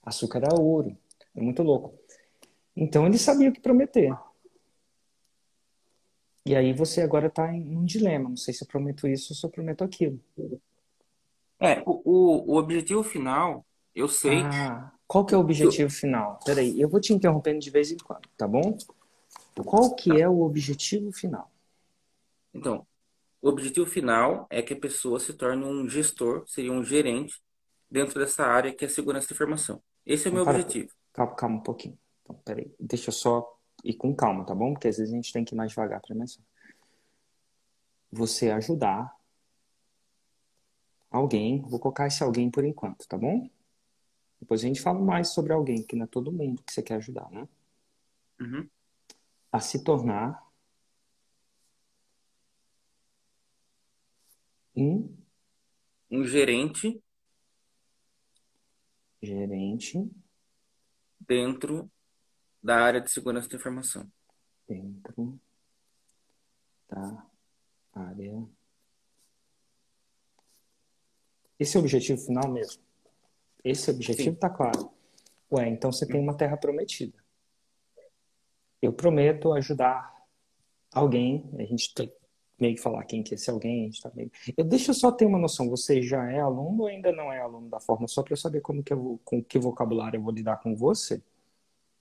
açúcar 0.01 0.39
era 0.39 0.59
ouro. 0.59 0.97
É 1.35 1.39
muito 1.39 1.61
louco. 1.61 1.93
Então 2.75 3.05
ele 3.05 3.19
sabia 3.19 3.49
o 3.49 3.53
que 3.53 3.61
prometer. 3.61 4.17
E 6.43 6.55
aí 6.55 6.73
você 6.73 7.03
agora 7.03 7.27
está 7.27 7.53
em 7.53 7.77
um 7.77 7.85
dilema. 7.85 8.29
Não 8.29 8.35
sei 8.35 8.55
se 8.55 8.63
eu 8.63 8.67
prometo 8.67 9.07
isso 9.07 9.31
ou 9.31 9.37
se 9.37 9.45
eu 9.45 9.49
prometo 9.51 9.83
aquilo. 9.83 10.19
É, 11.59 11.83
o, 11.85 12.51
o 12.51 12.57
objetivo 12.57 13.03
final, 13.03 13.63
eu 13.93 14.07
sei. 14.07 14.41
Ah, 14.41 14.91
qual 15.05 15.23
que 15.23 15.35
é 15.35 15.37
o 15.37 15.41
objetivo 15.41 15.83
eu... 15.83 15.91
final? 15.91 16.39
Peraí, 16.43 16.81
eu 16.81 16.89
vou 16.89 16.99
te 16.99 17.13
interrompendo 17.13 17.59
de 17.59 17.69
vez 17.69 17.91
em 17.91 17.97
quando, 17.97 18.27
tá 18.35 18.47
bom? 18.47 18.75
Qual 19.63 19.95
que 19.95 20.21
é 20.21 20.27
o 20.27 20.41
objetivo 20.41 21.11
final? 21.11 21.51
Então, 22.53 22.85
o 23.41 23.49
objetivo 23.49 23.85
final 23.85 24.47
é 24.49 24.61
que 24.61 24.73
a 24.73 24.79
pessoa 24.79 25.19
se 25.19 25.33
torne 25.33 25.63
um 25.63 25.87
gestor, 25.87 26.43
seria 26.47 26.71
um 26.71 26.83
gerente 26.83 27.41
dentro 27.89 28.19
dessa 28.19 28.43
área 28.43 28.73
que 28.73 28.85
é 28.85 28.87
segurança 28.87 29.27
da 29.27 29.33
informação. 29.33 29.81
Esse 30.05 30.27
é 30.27 30.31
o 30.31 30.33
meu 30.33 30.43
para, 30.43 30.57
objetivo. 30.57 30.91
Calma, 31.13 31.35
calma 31.35 31.55
um 31.57 31.63
pouquinho. 31.63 31.97
Então, 32.23 32.35
peraí. 32.43 32.73
Deixa 32.79 33.09
eu 33.09 33.13
só 33.13 33.57
ir 33.83 33.93
com 33.93 34.15
calma, 34.15 34.45
tá 34.45 34.55
bom? 34.55 34.73
Porque 34.73 34.87
às 34.87 34.97
vezes 34.97 35.13
a 35.13 35.15
gente 35.15 35.31
tem 35.31 35.45
que 35.45 35.53
ir 35.53 35.57
mais 35.57 35.69
devagar 35.69 36.01
para 36.01 36.13
começar. 36.13 36.41
Você 38.11 38.49
ajudar 38.51 39.15
alguém, 41.11 41.61
vou 41.61 41.79
colocar 41.79 42.07
esse 42.07 42.23
alguém 42.23 42.49
por 42.49 42.65
enquanto, 42.65 43.07
tá 43.07 43.17
bom? 43.17 43.49
Depois 44.39 44.61
a 44.63 44.67
gente 44.67 44.81
fala 44.81 44.99
mais 44.99 45.29
sobre 45.29 45.53
alguém, 45.53 45.83
que 45.83 45.95
não 45.95 46.05
é 46.05 46.07
todo 46.07 46.31
mundo 46.31 46.63
que 46.63 46.73
você 46.73 46.81
quer 46.81 46.95
ajudar, 46.95 47.29
né? 47.31 47.47
Uhum 48.39 48.67
a 49.51 49.59
se 49.59 49.83
tornar 49.83 50.45
um 54.75 55.15
um 56.09 56.23
gerente 56.23 57.01
gerente 59.21 60.09
dentro 61.19 61.91
da 62.63 62.77
área 62.77 63.01
de 63.01 63.11
segurança 63.11 63.49
da 63.49 63.55
informação. 63.55 64.09
Dentro 64.67 65.39
da 66.87 67.27
área. 67.93 68.47
Esse 71.59 71.75
é 71.75 71.79
o 71.79 71.83
objetivo 71.83 72.21
final 72.21 72.49
mesmo. 72.51 72.81
Esse 73.63 73.89
objetivo 73.89 74.35
está 74.35 74.49
claro. 74.49 74.91
Ué, 75.51 75.67
então 75.67 75.91
você 75.91 76.05
tem 76.05 76.21
uma 76.21 76.37
terra 76.37 76.55
prometida 76.55 77.26
eu 78.81 78.93
prometo 78.93 79.53
ajudar 79.53 80.13
alguém, 80.93 81.49
a 81.57 81.63
gente 81.63 81.93
tem 81.93 82.11
meio 82.59 82.75
que 82.75 82.81
falar 82.81 83.03
quem 83.03 83.21
que 83.21 83.33
é 83.33 83.35
esse 83.35 83.49
alguém, 83.49 83.83
a 83.83 83.85
gente 83.85 84.01
tá 84.01 84.11
meio... 84.15 84.31
Eu, 84.57 84.65
deixa 84.65 84.91
eu 84.91 84.95
só 84.95 85.11
ter 85.11 85.25
uma 85.25 85.37
noção, 85.37 85.69
você 85.69 86.01
já 86.01 86.31
é 86.31 86.39
aluno 86.39 86.83
ou 86.83 86.87
ainda 86.87 87.11
não 87.11 87.31
é 87.31 87.39
aluno 87.39 87.69
da 87.69 87.79
forma, 87.79 88.07
só 88.07 88.23
para 88.23 88.33
eu 88.33 88.37
saber 88.37 88.61
como 88.61 88.83
que 88.83 88.93
eu, 88.93 89.19
com 89.23 89.43
que 89.43 89.59
vocabulário 89.59 90.17
eu 90.17 90.23
vou 90.23 90.33
lidar 90.33 90.57
com 90.57 90.75
você? 90.75 91.21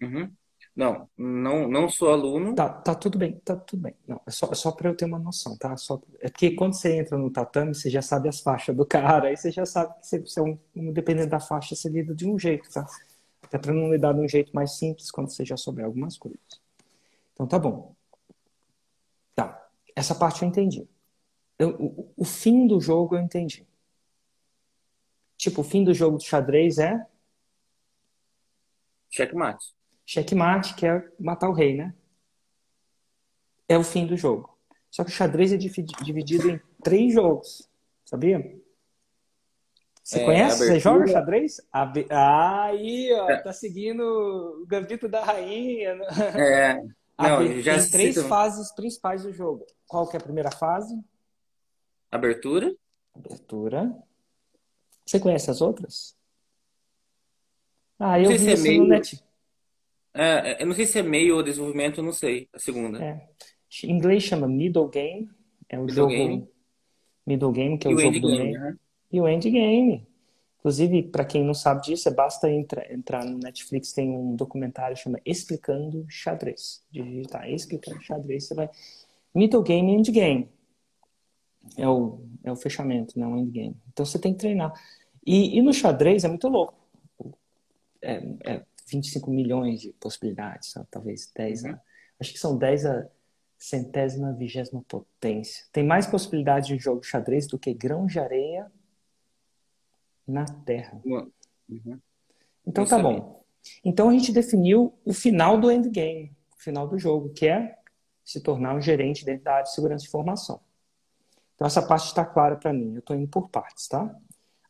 Uhum. 0.01 0.31
Não, 0.75 1.09
não, 1.17 1.69
não 1.69 1.89
sou 1.89 2.11
aluno. 2.11 2.55
Tá, 2.55 2.69
tá 2.69 2.95
tudo 2.95 3.19
bem, 3.19 3.41
tá 3.43 3.57
tudo 3.57 3.83
bem. 3.83 3.95
Não, 4.07 4.21
é 4.27 4.31
só, 4.31 4.51
é 4.53 4.55
só 4.55 4.71
para 4.71 4.91
eu 4.91 4.97
ter 4.97 5.07
uma 5.07 5.19
noção, 5.19 5.57
tá? 5.57 5.75
Só, 5.77 6.01
é 6.21 6.29
porque 6.29 6.51
quando 6.51 6.75
você 6.75 6.99
entra 6.99 7.17
no 7.17 7.31
tatame, 7.31 7.75
você 7.75 7.89
já 7.89 8.03
sabe 8.03 8.29
as 8.29 8.41
faixas 8.41 8.77
do 8.77 8.85
cara, 8.85 9.29
aí 9.29 9.37
você 9.37 9.51
já 9.51 9.65
sabe 9.65 9.95
que 10.01 10.07
você, 10.07 10.21
você 10.21 10.41
é 10.41 10.43
um, 10.43 10.59
um, 10.75 10.93
dependendo 10.93 11.31
da 11.31 11.41
faixa, 11.41 11.75
você 11.75 11.89
lida 11.89 12.15
de 12.15 12.29
um 12.29 12.39
jeito, 12.39 12.71
tá? 12.71 12.87
Até 13.43 13.59
para 13.59 13.73
não 13.73 13.91
lidar 13.91 14.13
de 14.13 14.21
um 14.21 14.29
jeito 14.29 14.53
mais 14.55 14.73
simples 14.73 15.11
quando 15.11 15.31
você 15.31 15.45
já 15.45 15.57
souber 15.57 15.85
algumas 15.85 16.19
coisas. 16.19 16.66
Então 17.37 17.47
tá 17.47 17.59
bom. 17.59 17.95
Tá, 19.35 19.69
essa 19.95 20.15
parte 20.15 20.43
eu 20.43 20.49
entendi. 20.49 20.89
Eu, 21.59 21.77
o, 21.79 22.13
o 22.17 22.25
fim 22.25 22.67
do 22.67 22.81
jogo 22.81 23.15
eu 23.15 23.21
entendi. 23.21 23.67
Tipo, 25.37 25.61
o 25.61 25.65
fim 25.65 25.85
do 25.85 25.93
jogo 25.93 26.17
de 26.17 26.25
xadrez 26.25 26.79
é? 26.79 27.07
Checkmate. 29.11 29.75
Checkmate, 30.07 30.75
que 30.75 30.87
é 30.87 31.07
matar 31.21 31.51
o 31.51 31.53
rei, 31.53 31.77
né? 31.77 31.95
É 33.69 33.77
o 33.77 33.85
fim 33.85 34.07
do 34.07 34.17
jogo. 34.17 34.57
Só 34.91 35.05
que 35.05 35.11
o 35.11 35.15
xadrez 35.15 35.53
é 35.53 35.59
dividido 35.59 36.49
em 36.49 36.61
três 36.83 37.13
jogos. 37.13 37.69
Sabia? 38.03 38.59
Você 40.03 40.21
é, 40.21 40.25
conhece? 40.25 40.59
Você 40.59 40.81
joga 40.81 41.07
xadrez? 41.07 41.61
Aí, 42.11 43.13
ó, 43.13 43.29
é. 43.29 43.43
tá 43.43 43.53
seguindo 43.53 44.01
o 44.63 44.67
gambito 44.67 45.07
da 45.07 45.23
rainha. 45.23 45.97
Né? 45.97 46.07
É. 46.35 46.83
Não, 47.19 47.61
já 47.61 47.79
Tem 47.79 47.91
três 47.91 48.23
fases 48.23 48.73
principais 48.73 49.23
do 49.23 49.33
jogo. 49.33 49.67
Qual 49.87 50.07
que 50.09 50.17
é 50.17 50.21
a 50.21 50.23
primeira 50.23 50.51
fase? 50.51 50.95
Abertura. 52.11 52.75
Abertura. 53.15 53.97
Você 55.05 55.19
conhece 55.19 55.51
as 55.51 55.61
outras? 55.61 56.17
Ah, 57.99 58.21
eu 58.21 58.31
vi 58.31 58.39
se 58.39 58.51
é 58.51 58.57
meio... 58.57 58.83
no 58.83 58.89
net. 58.89 59.23
É, 60.13 60.53
é, 60.53 60.63
eu 60.63 60.67
não 60.67 60.75
sei 60.75 60.87
se 60.87 60.99
é 60.99 61.03
meio 61.03 61.37
ou 61.37 61.43
desenvolvimento, 61.43 62.03
não 62.03 62.13
sei. 62.13 62.49
A 62.53 62.59
segunda. 62.59 63.03
É. 63.03 63.29
Em 63.85 63.91
inglês 63.91 64.23
chama 64.23 64.47
middle 64.47 64.89
game. 64.89 65.31
É 65.69 65.79
o 65.79 65.83
middle 65.83 65.97
jogo 65.97 66.11
game. 66.11 66.49
middle 67.27 67.53
game, 67.53 67.79
que 67.79 67.89
é 67.89 67.91
o, 67.91 67.95
o 67.95 67.99
jogo 67.99 68.21
do 68.21 68.29
meio. 68.29 68.61
Né? 68.61 68.77
E 69.13 69.21
o 69.21 69.29
endgame. 69.29 70.06
Inclusive, 70.67 71.05
para 71.05 71.25
quem 71.25 71.45
não 71.45 71.55
sabe 71.55 71.83
disso, 71.83 72.09
é 72.09 72.13
basta 72.13 72.51
entra, 72.51 72.93
entrar 72.93 73.25
no 73.25 73.39
Netflix, 73.39 73.93
tem 73.93 74.11
um 74.11 74.35
documentário 74.35 74.97
que 74.97 75.03
chama 75.05 75.21
Explicando 75.25 76.05
Xadrez. 76.09 76.85
Digitar 76.91 77.49
Explicando 77.49 78.03
Xadrez, 78.03 78.49
você 78.49 78.55
vai. 78.57 78.69
Middle 79.33 79.63
game 79.63 79.93
e 79.93 79.97
endgame. 79.97 80.51
É 81.77 81.89
o, 81.89 82.21
é 82.43 82.51
o 82.51 82.57
fechamento, 82.57 83.17
não 83.17 83.35
o 83.35 83.39
endgame. 83.39 83.77
Então 83.93 84.05
você 84.05 84.19
tem 84.19 84.33
que 84.33 84.41
treinar. 84.41 84.73
E, 85.25 85.57
e 85.57 85.63
no 85.63 85.73
xadrez 85.73 86.25
é 86.25 86.29
muito 86.29 86.49
louco. 86.49 86.75
É, 88.03 88.17
é 88.45 88.67
25 88.89 89.31
milhões 89.31 89.81
de 89.81 89.93
possibilidades, 90.01 90.75
talvez 90.91 91.31
10 91.33 91.63
uhum. 91.63 91.71
a, 91.71 91.81
Acho 92.19 92.33
que 92.33 92.41
são 92.41 92.59
10 92.59 92.87
a 92.87 93.07
centésima 93.57 94.33
vigésima 94.33 94.83
potência. 94.89 95.65
Tem 95.71 95.85
mais 95.85 96.09
possibilidades 96.09 96.67
de 96.67 96.77
jogo 96.77 97.05
xadrez 97.05 97.47
do 97.47 97.57
que 97.57 97.73
grão 97.73 98.05
de 98.05 98.19
areia 98.19 98.67
na 100.27 100.45
Terra. 100.45 101.01
Uhum. 101.05 101.99
Então 102.67 102.85
tá 102.85 102.99
bom. 102.99 103.45
Então 103.85 104.09
a 104.09 104.13
gente 104.13 104.33
definiu 104.33 104.95
o 105.05 105.13
final 105.13 105.59
do 105.59 105.71
endgame, 105.71 106.33
o 106.57 106.63
final 106.63 106.87
do 106.87 106.99
jogo, 106.99 107.31
que 107.31 107.47
é 107.47 107.79
se 108.25 108.41
tornar 108.41 108.75
um 108.75 108.81
gerente 108.81 109.25
dentro 109.25 109.45
da 109.45 109.53
área 109.55 109.65
de 109.65 109.75
segurança 109.75 110.03
de 110.03 110.09
informação. 110.09 110.61
Então 111.55 111.67
essa 111.67 111.81
parte 111.81 112.07
está 112.07 112.25
clara 112.25 112.57
para 112.57 112.73
mim. 112.73 112.95
Eu 112.95 112.99
estou 112.99 113.17
indo 113.17 113.29
por 113.29 113.49
partes, 113.49 113.89
tá? 113.89 114.15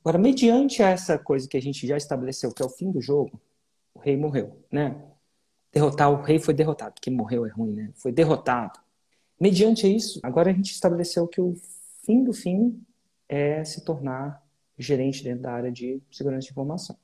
Agora, 0.01 0.19
mediante 0.19 0.83
essa 0.83 1.19
coisa 1.19 1.49
que 1.49 1.57
a 1.57 1.61
gente 1.61 1.85
já 1.87 1.97
estabeleceu, 1.97 2.53
que 2.53 2.63
é 2.63 2.65
o 2.65 2.71
fim 2.71 2.93
do 2.93 3.01
jogo, 3.01 3.41
o 3.93 3.99
rei 3.99 4.17
morreu, 4.17 4.63
né? 4.71 5.03
Derrotar 5.73 6.11
o 6.13 6.23
rei 6.23 6.39
foi 6.39 6.55
derrotado, 6.55 6.95
porque 6.95 7.11
morreu 7.11 7.45
é 7.45 7.49
ruim, 7.49 7.73
né? 7.73 7.91
Foi 7.97 8.13
derrotado. 8.13 8.79
Mediante 9.41 9.93
isso, 9.93 10.21
agora 10.23 10.51
a 10.51 10.53
gente 10.53 10.71
estabeleceu 10.71 11.27
que 11.27 11.41
o 11.41 11.57
fim 12.05 12.23
do 12.23 12.33
fim 12.33 12.81
é 13.29 13.65
se 13.65 13.85
tornar 13.85 14.46
gerente 14.79 15.23
dentro 15.23 15.43
da 15.43 15.53
área 15.53 15.73
de 15.73 16.03
segurança 16.11 16.47
de 16.47 16.53
informação. 16.53 16.97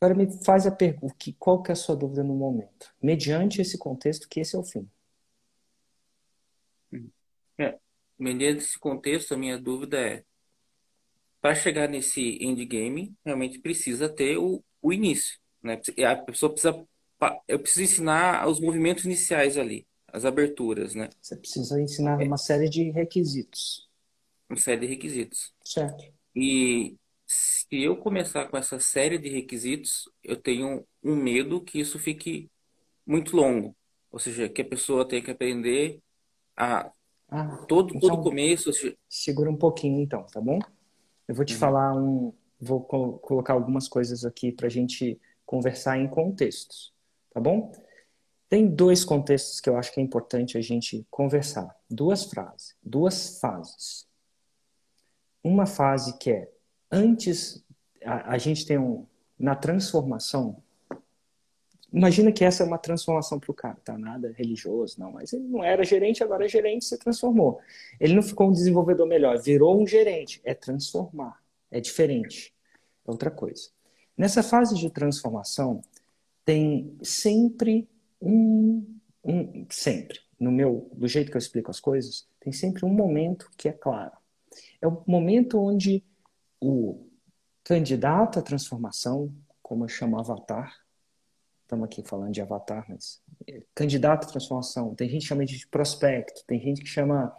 Agora 0.00 0.14
me 0.14 0.30
faz 0.44 0.66
a 0.66 0.70
pergunta, 0.70 1.14
qual 1.38 1.62
que 1.62 1.70
é 1.70 1.72
a 1.72 1.76
sua 1.76 1.96
dúvida 1.96 2.22
no 2.22 2.34
momento? 2.34 2.94
Mediante 3.02 3.62
esse 3.62 3.78
contexto, 3.78 4.28
que 4.28 4.40
esse 4.40 4.54
é 4.54 4.58
o 4.58 4.62
fim. 4.62 4.88
É, 7.58 7.78
mediante 8.18 8.58
esse 8.58 8.78
contexto, 8.78 9.32
a 9.32 9.38
minha 9.38 9.58
dúvida 9.58 9.98
é, 9.98 10.22
para 11.40 11.54
chegar 11.54 11.88
nesse 11.88 12.38
endgame, 12.42 13.14
realmente 13.24 13.58
precisa 13.58 14.08
ter 14.08 14.36
o, 14.36 14.62
o 14.82 14.92
início, 14.92 15.38
né? 15.62 15.80
A 16.06 16.16
pessoa 16.16 16.52
precisa, 16.52 16.86
eu 17.48 17.58
preciso 17.58 17.82
ensinar 17.82 18.46
os 18.46 18.60
movimentos 18.60 19.04
iniciais 19.06 19.56
ali, 19.56 19.86
as 20.08 20.26
aberturas, 20.26 20.94
né? 20.94 21.08
Você 21.22 21.36
precisa 21.36 21.80
ensinar 21.80 22.20
é. 22.20 22.24
uma 22.26 22.36
série 22.36 22.68
de 22.68 22.90
requisitos. 22.90 23.88
Uma 24.50 24.58
série 24.58 24.82
de 24.82 24.86
requisitos. 24.86 25.54
Certo. 25.64 26.04
E 26.36 26.94
se 27.26 27.66
eu 27.82 27.96
começar 27.96 28.46
com 28.46 28.58
essa 28.58 28.78
série 28.78 29.18
de 29.18 29.30
requisitos, 29.30 30.08
eu 30.22 30.36
tenho 30.36 30.86
um 31.02 31.16
medo 31.16 31.62
que 31.62 31.80
isso 31.80 31.98
fique 31.98 32.50
muito 33.06 33.34
longo. 33.34 33.74
Ou 34.12 34.18
seja, 34.18 34.46
que 34.46 34.60
a 34.60 34.64
pessoa 34.64 35.08
tenha 35.08 35.22
que 35.22 35.30
aprender 35.30 35.98
a 36.54 36.92
ah, 37.28 37.64
todo, 37.66 37.96
então, 37.96 38.10
todo 38.10 38.22
começo. 38.22 38.70
Segura 39.08 39.50
um 39.50 39.56
pouquinho 39.56 40.00
então, 40.00 40.24
tá 40.24 40.40
bom? 40.40 40.58
Eu 41.26 41.34
vou 41.34 41.44
te 41.44 41.54
uhum. 41.54 41.58
falar 41.60 41.94
um. 41.96 42.32
Vou 42.60 42.82
co 42.82 43.18
colocar 43.18 43.54
algumas 43.54 43.88
coisas 43.88 44.24
aqui 44.24 44.52
para 44.52 44.66
a 44.66 44.70
gente 44.70 45.20
conversar 45.44 45.98
em 45.98 46.08
contextos, 46.08 46.92
tá 47.32 47.40
bom? 47.40 47.72
Tem 48.48 48.66
dois 48.66 49.04
contextos 49.04 49.60
que 49.60 49.68
eu 49.68 49.76
acho 49.76 49.92
que 49.92 50.00
é 50.00 50.02
importante 50.02 50.56
a 50.56 50.60
gente 50.60 51.06
conversar. 51.10 51.74
Duas 51.90 52.24
frases, 52.24 52.74
duas 52.82 53.38
fases 53.40 54.06
uma 55.46 55.66
fase 55.66 56.18
que 56.18 56.30
é 56.30 56.50
antes, 56.90 57.64
a, 58.04 58.32
a 58.34 58.38
gente 58.38 58.66
tem 58.66 58.78
um, 58.78 59.06
na 59.38 59.54
transformação, 59.54 60.62
imagina 61.92 62.32
que 62.32 62.44
essa 62.44 62.62
é 62.62 62.66
uma 62.66 62.78
transformação 62.78 63.38
para 63.38 63.50
o 63.50 63.54
cara, 63.54 63.76
tá? 63.84 63.96
Nada 63.96 64.32
religioso, 64.36 64.98
não, 64.98 65.12
mas 65.12 65.32
ele 65.32 65.44
não 65.44 65.62
era 65.62 65.84
gerente, 65.84 66.22
agora 66.22 66.44
é 66.44 66.48
gerente, 66.48 66.84
se 66.84 66.98
transformou. 66.98 67.60
Ele 68.00 68.14
não 68.14 68.22
ficou 68.22 68.48
um 68.48 68.52
desenvolvedor 68.52 69.06
melhor, 69.06 69.40
virou 69.40 69.80
um 69.80 69.86
gerente. 69.86 70.40
É 70.44 70.52
transformar, 70.52 71.40
é 71.70 71.80
diferente, 71.80 72.52
é 73.06 73.10
outra 73.10 73.30
coisa. 73.30 73.70
Nessa 74.16 74.42
fase 74.42 74.74
de 74.74 74.90
transformação, 74.90 75.80
tem 76.44 76.96
sempre 77.02 77.88
um, 78.20 78.84
um 79.24 79.66
sempre, 79.70 80.18
no 80.40 80.50
meu, 80.50 80.90
do 80.92 81.06
jeito 81.06 81.30
que 81.30 81.36
eu 81.36 81.40
explico 81.40 81.70
as 81.70 81.80
coisas, 81.80 82.26
tem 82.40 82.52
sempre 82.52 82.84
um 82.84 82.92
momento 82.92 83.50
que 83.56 83.68
é 83.68 83.72
claro. 83.72 84.12
É 84.80 84.86
o 84.86 85.02
momento 85.06 85.58
onde 85.58 86.04
o 86.60 87.06
candidato 87.64 88.38
à 88.38 88.42
transformação, 88.42 89.34
como 89.62 89.84
eu 89.84 89.88
chamo 89.88 90.18
avatar, 90.18 90.74
estamos 91.62 91.84
aqui 91.84 92.02
falando 92.02 92.32
de 92.32 92.40
avatar, 92.40 92.86
mas 92.88 93.20
é, 93.46 93.62
candidato 93.74 94.24
à 94.24 94.30
transformação, 94.30 94.94
tem 94.94 95.08
gente 95.08 95.22
que 95.22 95.28
chama 95.28 95.44
de 95.44 95.66
prospecto, 95.66 96.44
tem 96.46 96.60
gente 96.60 96.82
que 96.82 96.88
chama 96.88 97.34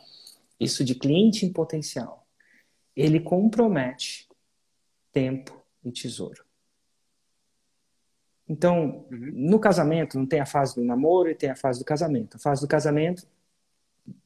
isso 0.60 0.84
de 0.84 0.95
cliente 0.95 1.45
em 1.45 1.53
potencial. 1.53 2.27
Ele 2.95 3.19
compromete 3.19 4.27
tempo 5.13 5.63
e 5.84 5.91
tesouro. 5.91 6.45
Então, 8.47 9.06
uhum. 9.12 9.32
no 9.34 9.60
casamento, 9.60 10.17
não 10.17 10.25
tem 10.25 10.39
a 10.39 10.45
fase 10.45 10.75
do 10.75 10.84
namoro 10.84 11.30
e 11.30 11.36
tem 11.36 11.49
a 11.49 11.56
fase 11.56 11.80
do 11.80 11.86
casamento. 11.86 12.38
A 12.38 12.39
fase 12.39 12.62
do 12.62 12.67
casamento, 12.67 13.27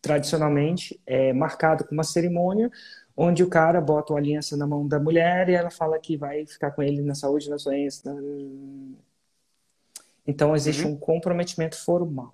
tradicionalmente, 0.01 0.99
é 1.05 1.33
marcada 1.33 1.83
com 1.83 1.93
uma 1.93 2.03
cerimônia 2.03 2.71
onde 3.15 3.43
o 3.43 3.49
cara 3.49 3.79
bota 3.81 4.13
uma 4.13 4.19
aliança 4.19 4.55
na 4.57 4.65
mão 4.65 4.87
da 4.87 4.99
mulher 4.99 5.49
e 5.49 5.53
ela 5.53 5.69
fala 5.69 5.99
que 5.99 6.17
vai 6.17 6.45
ficar 6.45 6.71
com 6.71 6.81
ele 6.81 7.01
na 7.01 7.13
saúde, 7.13 7.49
na 7.49 7.57
doença. 7.57 8.15
Então 10.25 10.55
existe 10.55 10.85
uhum. 10.85 10.93
um 10.93 10.97
comprometimento 10.97 11.77
formal, 11.77 12.33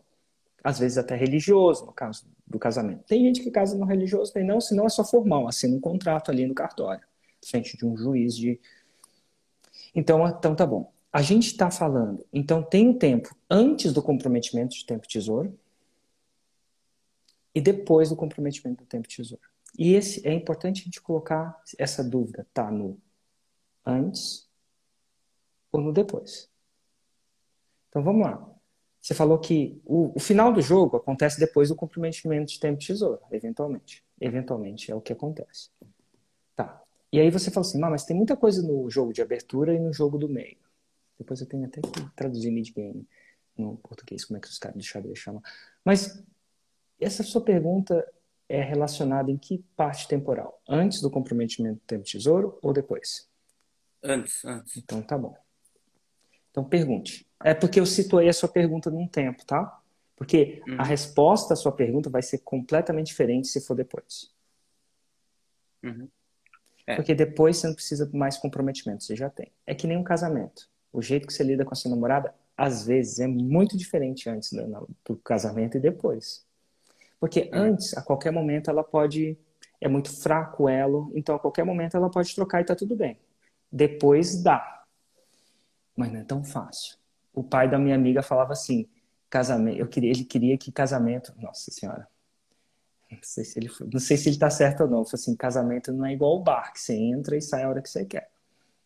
às 0.64 0.80
vezes 0.80 0.98
até 0.98 1.16
religioso, 1.16 1.86
no 1.86 1.94
caso 1.94 2.26
do 2.46 2.60
casamento. 2.60 3.04
Tem 3.04 3.24
gente 3.24 3.42
que 3.42 3.52
casa 3.52 3.78
no 3.78 3.86
religioso, 3.86 4.32
tem 4.32 4.46
não, 4.46 4.62
senão 4.62 4.86
é 4.86 4.90
só 4.90 5.04
formal, 5.04 5.48
assina 5.48 5.76
um 5.76 5.80
contrato 5.80 6.32
ali 6.32 6.46
no 6.46 6.54
cartório, 6.54 7.06
frente 7.46 7.78
de 7.78 7.86
um 7.86 7.98
juiz 7.98 8.36
de. 8.36 8.60
Então, 9.96 10.26
então 10.28 10.56
tá 10.56 10.66
bom. 10.66 10.92
A 11.12 11.22
gente 11.22 11.48
está 11.48 11.72
falando, 11.72 12.26
então 12.32 12.62
tem 12.62 12.90
um 12.90 12.94
tempo 12.94 13.36
antes 13.50 13.92
do 13.94 14.04
comprometimento 14.04 14.76
de 14.76 14.86
tempo 14.86 15.08
tesouro 15.08 15.58
e 17.58 17.62
depois 17.62 18.10
do 18.10 18.15
comprometimento 18.15 18.84
do 18.84 18.88
tempo 18.88 19.08
tesouro. 19.08 19.41
E 19.80 19.96
esse 19.96 20.26
é 20.28 20.32
importante 20.32 20.82
a 20.82 20.84
gente 20.84 21.02
colocar 21.02 21.60
essa 21.80 22.04
dúvida, 22.04 22.46
tá 22.54 22.70
no 22.70 23.02
antes 23.84 24.48
ou 25.72 25.82
no 25.82 25.91
depois. 25.91 26.48
Então 27.89 28.04
vamos 28.04 28.28
lá. 28.28 28.48
Você 29.02 29.15
falou 29.15 29.39
que 29.39 29.82
o, 29.84 30.15
o 30.15 30.20
final 30.20 30.54
do 30.54 30.62
jogo 30.62 30.98
acontece 30.98 31.39
depois 31.39 31.70
do 31.70 31.76
comprometimento 31.76 32.54
de 32.54 32.60
tempo 32.60 32.78
tesouro, 32.78 33.22
eventualmente. 33.32 34.06
Eventualmente 34.22 34.91
é 34.91 34.96
o 34.96 35.02
que 35.02 35.13
acontece. 35.13 35.72
Tá. 36.56 36.80
E 37.12 37.20
aí 37.20 37.32
você 37.32 37.50
falou 37.50 37.67
assim, 37.67 37.80
mas 37.80 38.06
tem 38.06 38.15
muita 38.15 38.38
coisa 38.38 38.62
no 38.62 38.88
jogo 38.88 39.12
de 39.12 39.24
abertura 39.24 39.74
e 39.74 39.80
no 39.80 39.91
jogo 39.91 40.20
do 40.20 40.30
meio. 40.30 40.58
Depois 41.17 41.41
eu 41.41 41.48
tenho 41.48 41.65
até 41.65 41.82
que 41.82 42.08
traduzir 42.15 42.52
mid-game. 42.52 43.08
no 43.58 43.78
português, 43.78 44.26
como 44.26 44.38
é 44.38 44.39
que 44.39 44.48
os 44.48 44.60
caras 44.60 44.80
de 44.80 44.88
xadrez 44.88 45.17
chamam. 45.17 45.41
Mas 45.84 46.24
essa 47.00 47.24
sua 47.24 47.42
pergunta 47.42 48.06
é 48.50 48.62
relacionada 48.62 49.30
em 49.30 49.38
que 49.38 49.64
parte 49.76 50.08
temporal? 50.08 50.62
Antes 50.68 51.02
do 51.02 51.12
comprometimento 51.12 51.80
do 51.80 51.86
tempo 51.86 52.04
tesouro 52.04 52.58
ou 52.62 52.74
depois? 52.74 53.28
Antes, 54.04 54.44
antes. 54.46 54.78
Então 54.78 55.02
tá 55.02 55.18
bom. 55.18 55.36
Então 56.52 56.64
pergunte. 56.64 57.28
É 57.44 57.54
porque 57.54 57.80
eu 57.80 57.86
situei 57.86 58.30
a 58.30 58.34
sua 58.34 58.50
pergunta 58.50 58.90
num 58.90 59.08
tempo, 59.08 59.46
tá? 59.46 59.82
Porque 60.16 60.64
uhum. 60.68 60.80
a 60.80 60.84
resposta 60.84 61.54
à 61.54 61.58
sua 61.58 61.72
pergunta 61.72 62.10
vai 62.10 62.24
ser 62.24 62.40
completamente 62.40 63.08
diferente 63.08 63.48
se 63.48 63.62
for 63.62 63.76
depois. 63.76 64.34
Uhum. 65.84 66.10
É. 66.88 66.96
Porque 66.96 67.14
depois 67.14 67.58
você 67.58 67.68
não 67.68 67.76
precisa 67.76 68.10
mais 68.14 68.38
comprometimento, 68.38 69.04
você 69.04 69.16
já 69.16 69.30
tem. 69.30 69.52
É 69.66 69.76
que 69.76 69.86
nem 69.86 69.98
um 69.98 70.04
casamento. 70.04 70.70
O 70.92 71.02
jeito 71.02 71.28
que 71.28 71.34
você 71.34 71.44
lida 71.44 71.66
com 71.66 71.74
a 71.74 71.76
sua 71.76 71.92
namorada, 71.92 72.34
às 72.56 72.88
vezes, 72.88 73.20
é 73.20 73.28
muito 73.28 73.78
diferente 73.78 74.30
antes 74.30 74.52
do, 74.52 74.90
do 75.06 75.18
casamento 75.18 75.78
e 75.78 75.82
depois. 75.82 76.47
Porque 77.19 77.49
uhum. 77.53 77.60
antes, 77.60 77.97
a 77.97 78.01
qualquer 78.01 78.32
momento, 78.32 78.69
ela 78.69 78.84
pode. 78.84 79.38
É 79.80 79.88
muito 79.88 80.10
fraco 80.21 80.63
o 80.63 80.69
elo, 80.69 81.12
então 81.13 81.36
a 81.36 81.39
qualquer 81.39 81.63
momento 81.63 81.95
ela 81.95 82.10
pode 82.10 82.34
trocar 82.34 82.62
e 82.62 82.65
tá 82.65 82.75
tudo 82.75 82.95
bem. 82.95 83.19
Depois 83.71 84.41
dá. 84.41 84.84
Mas 85.95 86.12
não 86.12 86.19
é 86.19 86.23
tão 86.23 86.43
fácil. 86.43 86.97
O 87.34 87.43
pai 87.43 87.69
da 87.69 87.77
minha 87.77 87.95
amiga 87.95 88.23
falava 88.23 88.53
assim: 88.53 88.88
casamento, 89.30 89.80
eu 89.80 89.88
queria, 89.88 90.10
ele 90.10 90.23
queria 90.23 90.58
que 90.58 90.71
casamento. 90.71 91.34
Nossa 91.38 91.69
Senhora 91.71 92.08
não 93.10 93.19
sei 93.21 93.45
se 93.45 93.60
ele, 93.60 93.69
não 93.93 93.99
sei 93.99 94.17
se 94.17 94.30
ele 94.30 94.38
tá 94.38 94.49
certo 94.49 94.82
ou 94.82 94.89
não. 94.89 95.06
Foi 95.06 95.17
assim, 95.17 95.36
casamento 95.36 95.91
não 95.93 96.06
é 96.06 96.13
igual 96.13 96.36
o 96.36 96.43
bar, 96.43 96.73
que 96.73 96.80
você 96.80 96.93
entra 96.93 97.38
e 97.38 97.41
sai 97.41 97.63
a 97.63 97.69
hora 97.69 97.82
que 97.82 97.89
você 97.89 98.06
quer. 98.06 98.30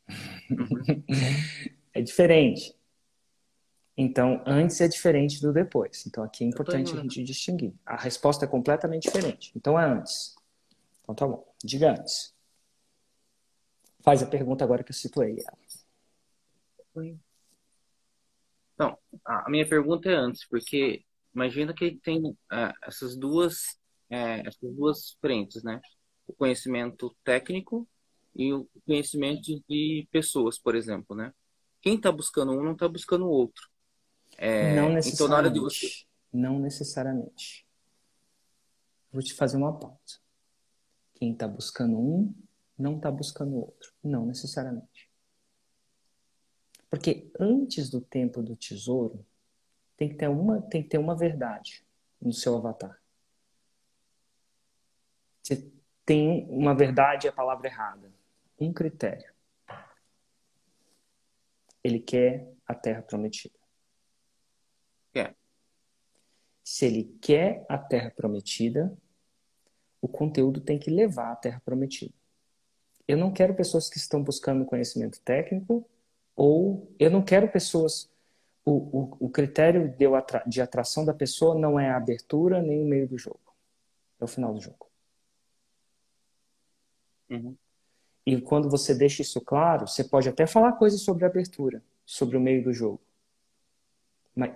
é 1.94 2.02
diferente. 2.02 2.76
Então, 4.02 4.44
antes 4.48 4.82
é 4.82 4.88
diferente 4.88 5.40
do 5.40 5.54
depois. 5.54 6.06
Então, 6.08 6.24
aqui 6.24 6.44
é 6.44 6.48
importante 6.48 6.98
a 6.98 7.02
gente 7.02 7.24
distinguir. 7.24 7.74
A 7.86 7.96
resposta 7.96 8.46
é 8.46 8.48
completamente 8.48 9.04
diferente. 9.04 9.52
Então, 9.56 9.80
é 9.80 9.86
antes. 9.86 10.36
Então, 11.04 11.14
tá 11.14 11.28
bom. 11.28 11.46
Diga 11.64 11.92
antes. 11.92 12.34
Faz 14.00 14.24
a 14.24 14.26
pergunta 14.26 14.64
agora 14.64 14.84
que 14.84 14.90
eu 14.90 14.96
situei 14.96 15.38
ela. 15.40 17.18
Então, 18.74 18.98
a 19.24 19.50
minha 19.52 19.68
pergunta 19.70 20.10
é 20.10 20.16
antes, 20.16 20.48
porque 20.48 21.06
imagina 21.34 21.72
que 21.72 21.96
tem 22.04 22.26
uh, 22.26 22.38
essas 22.84 23.16
duas 23.16 23.80
é, 24.10 24.46
essas 24.46 24.76
duas 24.76 25.18
frentes, 25.22 25.64
né? 25.64 25.80
O 26.28 26.34
conhecimento 26.34 27.16
técnico 27.24 27.88
e 28.36 28.52
o 28.52 28.68
conhecimento 28.86 29.62
de 29.70 30.08
pessoas, 30.12 30.60
por 30.60 30.76
exemplo, 30.76 31.16
né? 31.16 31.32
Quem 31.82 31.96
está 31.96 32.12
buscando 32.12 32.52
um 32.52 32.64
não 32.64 32.74
está 32.74 32.88
buscando 32.88 33.26
o 33.26 33.30
outro. 33.30 33.71
É, 34.38 34.76
não 34.76 34.90
necessariamente. 34.90 35.14
Então, 35.14 35.28
na 35.28 35.38
hora 35.38 35.52
de 35.52 35.60
você... 35.60 36.06
Não 36.34 36.60
necessariamente. 36.60 37.68
Vou 39.12 39.22
te 39.22 39.34
fazer 39.34 39.58
uma 39.58 39.78
pausa. 39.78 40.20
Quem 41.16 41.34
está 41.34 41.48
buscando 41.48 42.00
um 42.00 42.34
não 42.78 42.96
está 42.98 43.12
buscando 43.12 43.54
o 43.54 43.60
outro. 43.60 43.94
Não 44.04 44.26
necessariamente. 44.26 45.10
Porque 46.90 47.32
antes 47.40 47.90
do 47.90 48.02
tempo 48.02 48.42
do 48.42 48.56
tesouro, 48.56 49.26
tem 49.96 50.10
que 50.10 50.16
ter 50.16 50.28
uma, 50.28 50.62
tem 50.62 50.82
que 50.82 50.90
ter 50.90 50.98
uma 50.98 51.16
verdade 51.16 51.86
no 52.22 52.34
seu 52.34 52.58
avatar. 52.58 53.00
Você 55.44 55.72
tem 56.06 56.46
uma 56.50 56.74
verdade 56.74 57.28
e 57.28 57.30
a 57.30 57.34
palavra 57.34 57.68
errada. 57.68 58.12
Um 58.60 58.74
critério. 58.74 59.32
Ele 61.84 62.00
quer 62.00 62.52
a 62.68 62.74
terra 62.74 63.02
prometida. 63.02 63.61
Quer. 65.14 65.36
Se 66.64 66.86
ele 66.86 67.16
quer 67.22 67.66
a 67.68 67.78
terra 67.78 68.12
prometida, 68.12 68.96
o 70.02 70.08
conteúdo 70.08 70.62
tem 70.62 70.80
que 70.80 70.90
levar 70.90 71.32
à 71.32 71.36
terra 71.36 71.62
prometida. 71.64 72.14
Eu 73.08 73.18
não 73.18 73.32
quero 73.32 73.54
pessoas 73.54 73.90
que 73.90 73.98
estão 73.98 74.24
buscando 74.24 74.66
conhecimento 74.66 75.20
técnico 75.22 75.88
ou 76.36 76.92
eu 76.98 77.10
não 77.10 77.22
quero 77.22 77.52
pessoas. 77.52 78.10
O, 78.64 78.72
o, 78.72 79.18
o 79.22 79.30
critério 79.30 79.90
de, 79.90 80.06
de 80.48 80.62
atração 80.62 81.04
da 81.04 81.14
pessoa 81.14 81.56
não 81.56 81.80
é 81.80 81.90
a 81.90 81.98
abertura 81.98 82.62
nem 82.62 82.82
o 82.82 82.86
meio 82.86 83.08
do 83.08 83.18
jogo. 83.18 83.56
É 84.20 84.24
o 84.24 84.28
final 84.28 84.54
do 84.54 84.62
jogo. 84.62 84.88
Uhum. 87.30 87.56
E 88.26 88.40
quando 88.40 88.70
você 88.70 88.94
deixa 88.94 89.24
isso 89.24 89.42
claro, 89.42 89.88
você 89.88 90.04
pode 90.04 90.30
até 90.30 90.46
falar 90.46 90.74
coisas 90.74 91.02
sobre 91.02 91.26
a 91.26 91.28
abertura, 91.28 91.84
sobre 92.06 92.38
o 92.38 92.42
meio 92.42 92.64
do 92.64 92.72
jogo. 92.72 93.02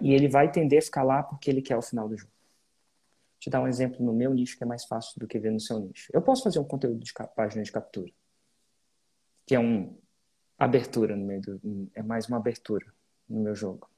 E 0.01 0.13
ele 0.13 0.27
vai 0.27 0.51
tender 0.51 0.79
a 0.79 0.81
ficar 0.81 1.03
lá 1.03 1.21
porque 1.23 1.49
ele 1.49 1.61
quer 1.61 1.77
o 1.77 1.81
final 1.81 2.07
do 2.07 2.17
jogo. 2.17 2.31
Vou 2.31 3.39
te 3.39 3.49
dar 3.49 3.61
um 3.61 3.67
exemplo 3.67 4.03
no 4.03 4.13
meu 4.13 4.33
nicho 4.33 4.57
que 4.57 4.63
é 4.63 4.67
mais 4.67 4.85
fácil 4.85 5.19
do 5.19 5.27
que 5.27 5.37
ver 5.37 5.51
no 5.51 5.59
seu 5.59 5.79
nicho. 5.79 6.09
Eu 6.13 6.21
posso 6.21 6.43
fazer 6.43 6.59
um 6.59 6.63
conteúdo 6.63 6.99
de 6.99 7.13
página 7.35 7.61
de 7.63 7.71
captura, 7.71 8.11
que 9.45 9.53
é 9.53 9.59
um 9.59 9.95
abertura 10.57 11.15
no 11.15 11.25
meio 11.25 11.41
do, 11.41 11.89
é 11.93 12.01
mais 12.01 12.27
uma 12.27 12.37
abertura 12.37 12.85
no 13.27 13.41
meu 13.41 13.55
jogo. 13.55 13.89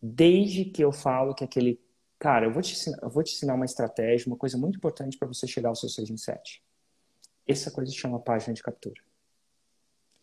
Desde 0.00 0.64
que 0.64 0.82
eu 0.82 0.92
falo 0.92 1.34
que 1.34 1.44
aquele 1.44 1.80
cara, 2.18 2.46
eu 2.46 2.52
vou 2.52 2.62
te 2.62 2.72
ensinar, 2.72 2.98
eu 3.02 3.10
vou 3.10 3.22
te 3.22 3.34
ensinar 3.34 3.54
uma 3.54 3.64
estratégia, 3.64 4.26
uma 4.26 4.36
coisa 4.36 4.56
muito 4.56 4.76
importante 4.76 5.18
para 5.18 5.26
você 5.26 5.46
chegar 5.46 5.70
ao 5.70 5.74
seu 5.74 5.88
6 5.88 6.10
em 6.10 6.16
7. 6.16 6.62
Essa 7.46 7.70
coisa 7.70 7.90
se 7.90 7.98
chama 7.98 8.20
página 8.20 8.54
de 8.54 8.62
captura. 8.62 9.02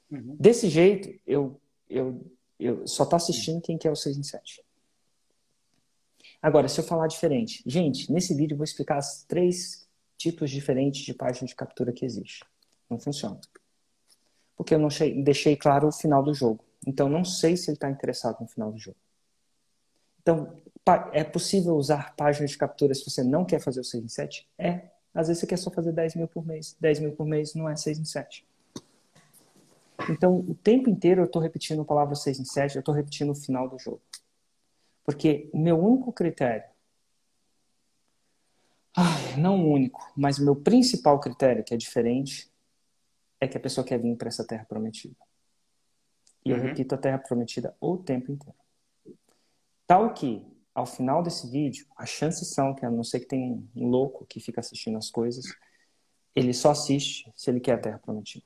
Uhum. 0.10 0.36
Desse 0.40 0.70
jeito, 0.70 1.20
eu, 1.26 1.60
eu, 1.90 2.26
eu 2.60 2.88
só 2.88 3.06
tá 3.06 3.18
assistindo 3.18 3.62
quem 3.62 3.78
quer 3.78 3.92
o 3.92 3.96
6 3.96 4.18
em 4.18 4.24
7. 4.24 4.64
Agora, 6.48 6.70
se 6.70 6.80
eu 6.80 6.84
falar 6.86 7.08
diferente, 7.08 7.62
gente, 7.66 8.10
nesse 8.10 8.34
vídeo 8.34 8.54
eu 8.54 8.58
vou 8.58 8.64
explicar 8.64 9.00
os 9.00 9.26
três 9.28 9.86
tipos 10.18 10.50
diferentes 10.50 11.02
de 11.02 11.14
página 11.14 11.46
de 11.46 11.54
captura 11.54 11.92
que 11.92 12.06
existe. 12.06 12.46
Não 12.90 12.98
funciona. 12.98 13.38
Porque 14.56 14.74
eu 14.74 14.80
não 14.80 14.88
deixei 15.26 15.58
claro 15.58 15.90
o 15.90 15.92
final 15.92 16.24
do 16.24 16.34
jogo. 16.34 16.64
Então, 16.86 17.10
não 17.10 17.26
sei 17.26 17.58
se 17.58 17.70
ele 17.70 17.76
está 17.76 17.90
interessado 17.90 18.40
no 18.40 18.48
final 18.48 18.72
do 18.72 18.78
jogo. 18.78 18.96
Então, 20.22 20.56
é 21.12 21.22
possível 21.22 21.76
usar 21.76 22.16
página 22.16 22.48
de 22.48 22.58
captura 22.58 22.94
se 22.96 23.04
você 23.04 23.26
não 23.26 23.44
quer 23.44 23.60
fazer 23.60 23.82
o 23.82 23.84
6 23.84 24.06
em 24.06 24.08
7? 24.08 24.48
É. 24.58 24.90
Às 25.14 25.28
vezes 25.28 25.42
você 25.42 25.48
quer 25.48 25.58
só 25.58 25.70
fazer 25.70 25.92
10 25.92 26.16
mil 26.16 26.30
por 26.30 26.48
mês. 26.48 26.78
10 26.80 27.02
mil 27.02 27.12
por 27.12 27.28
mês 27.28 27.56
não 27.56 27.68
é 27.68 27.76
6 27.76 28.00
em 28.00 28.06
7. 28.06 28.48
Então, 30.10 30.38
o 30.38 30.56
tempo 30.56 30.90
inteiro 30.90 31.20
eu 31.20 31.26
estou 31.26 31.42
repetindo 31.42 31.82
a 31.82 31.86
palavra 31.86 32.16
6 32.16 32.40
em 32.40 32.46
7, 32.46 32.78
eu 32.78 32.80
estou 32.80 32.96
repetindo 32.96 33.32
o 33.32 33.36
final 33.36 33.68
do 33.68 33.78
jogo. 33.78 34.02
Porque 35.08 35.50
o 35.54 35.58
meu 35.58 35.80
único 35.80 36.12
critério, 36.12 36.70
ai, 38.94 39.38
não 39.38 39.64
o 39.64 39.72
único, 39.72 40.12
mas 40.18 40.38
o 40.38 40.44
meu 40.44 40.54
principal 40.54 41.18
critério, 41.18 41.64
que 41.64 41.74
é 41.74 41.78
diferente, 41.78 42.52
é 43.40 43.48
que 43.48 43.56
a 43.56 43.60
pessoa 43.60 43.88
quer 43.88 43.98
vir 44.00 44.18
para 44.18 44.28
essa 44.28 44.46
terra 44.46 44.66
prometida. 44.66 45.16
E 46.44 46.52
uhum. 46.52 46.58
eu 46.58 46.62
repito 46.62 46.94
a 46.94 46.98
terra 46.98 47.18
prometida 47.20 47.74
o 47.80 47.96
tempo 47.96 48.34
inteiro. 48.34 48.58
Tal 49.88 50.14
que 50.14 50.46
ao 50.76 50.86
final 50.86 51.24
desse 51.24 51.50
vídeo, 51.50 51.88
as 51.96 52.10
chances 52.10 52.50
são 52.50 52.76
que, 52.76 52.86
a 52.86 52.92
não 52.92 53.02
ser 53.02 53.22
que 53.22 53.28
tenha 53.28 53.64
um 53.76 53.88
louco 53.88 54.26
que 54.26 54.42
fica 54.42 54.60
assistindo 54.60 54.98
as 54.98 55.10
coisas, 55.10 55.46
ele 56.36 56.54
só 56.54 56.72
assiste 56.72 57.32
se 57.34 57.50
ele 57.50 57.62
quer 57.62 57.76
a 57.76 57.80
Terra 57.80 58.00
Prometida. 58.00 58.46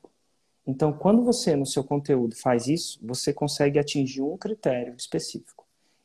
Então, 0.66 0.94
quando 0.94 1.26
você, 1.26 1.56
no 1.56 1.66
seu 1.66 1.84
conteúdo, 1.84 2.36
faz 2.36 2.68
isso, 2.68 3.00
você 3.02 3.34
consegue 3.34 3.80
atingir 3.80 4.22
um 4.22 4.38
critério 4.38 4.96
específico. 4.96 5.61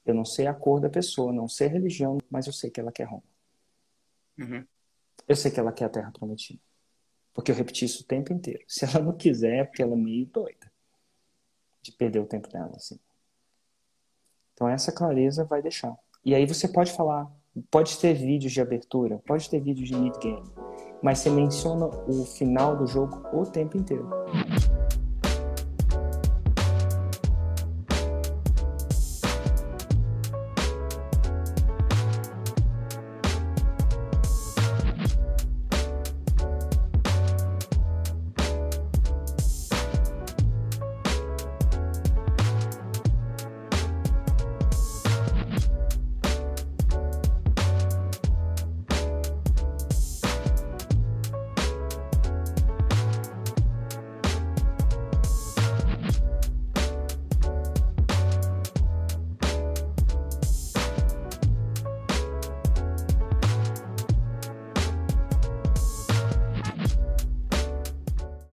Eu 0.06 0.14
não 0.14 0.24
sei 0.24 0.46
a 0.46 0.54
cor 0.54 0.80
da 0.80 0.88
pessoa, 0.88 1.32
não 1.32 1.48
sei 1.48 1.66
a 1.66 1.70
religião, 1.70 2.18
mas 2.30 2.46
eu 2.46 2.52
sei 2.52 2.70
que 2.70 2.80
ela 2.80 2.92
quer 2.92 3.04
Roma. 3.04 3.24
Uhum. 4.38 4.64
Eu 5.26 5.34
sei 5.34 5.50
que 5.50 5.58
ela 5.58 5.72
quer 5.72 5.86
a 5.86 5.88
Terra 5.88 6.12
Prometida. 6.12 6.60
Porque 7.34 7.50
eu 7.50 7.56
repeti 7.56 7.84
isso 7.84 8.04
o 8.04 8.06
tempo 8.06 8.32
inteiro. 8.32 8.64
Se 8.68 8.84
ela 8.84 9.00
não 9.00 9.12
quiser, 9.12 9.56
é 9.56 9.64
porque 9.64 9.82
ela 9.82 9.94
é 9.94 9.96
meio 9.96 10.26
doida. 10.26 10.72
De 11.82 11.90
perder 11.92 12.20
o 12.20 12.26
tempo 12.26 12.48
dela, 12.48 12.72
assim. 12.76 12.98
Então, 14.54 14.68
essa 14.68 14.92
clareza 14.92 15.44
vai 15.44 15.60
deixar. 15.60 15.94
E 16.24 16.34
aí 16.34 16.46
você 16.46 16.66
pode 16.66 16.92
falar, 16.92 17.30
pode 17.70 17.98
ter 17.98 18.14
vídeos 18.14 18.52
de 18.52 18.60
abertura, 18.60 19.18
pode 19.26 19.50
ter 19.50 19.60
vídeos 19.60 19.88
de 19.88 19.96
mid-game, 19.96 20.50
mas 21.02 21.18
você 21.18 21.30
menciona 21.30 21.86
o 21.86 22.24
final 22.24 22.76
do 22.76 22.86
jogo 22.86 23.22
o 23.36 23.44
tempo 23.44 23.76
inteiro. 23.76 24.08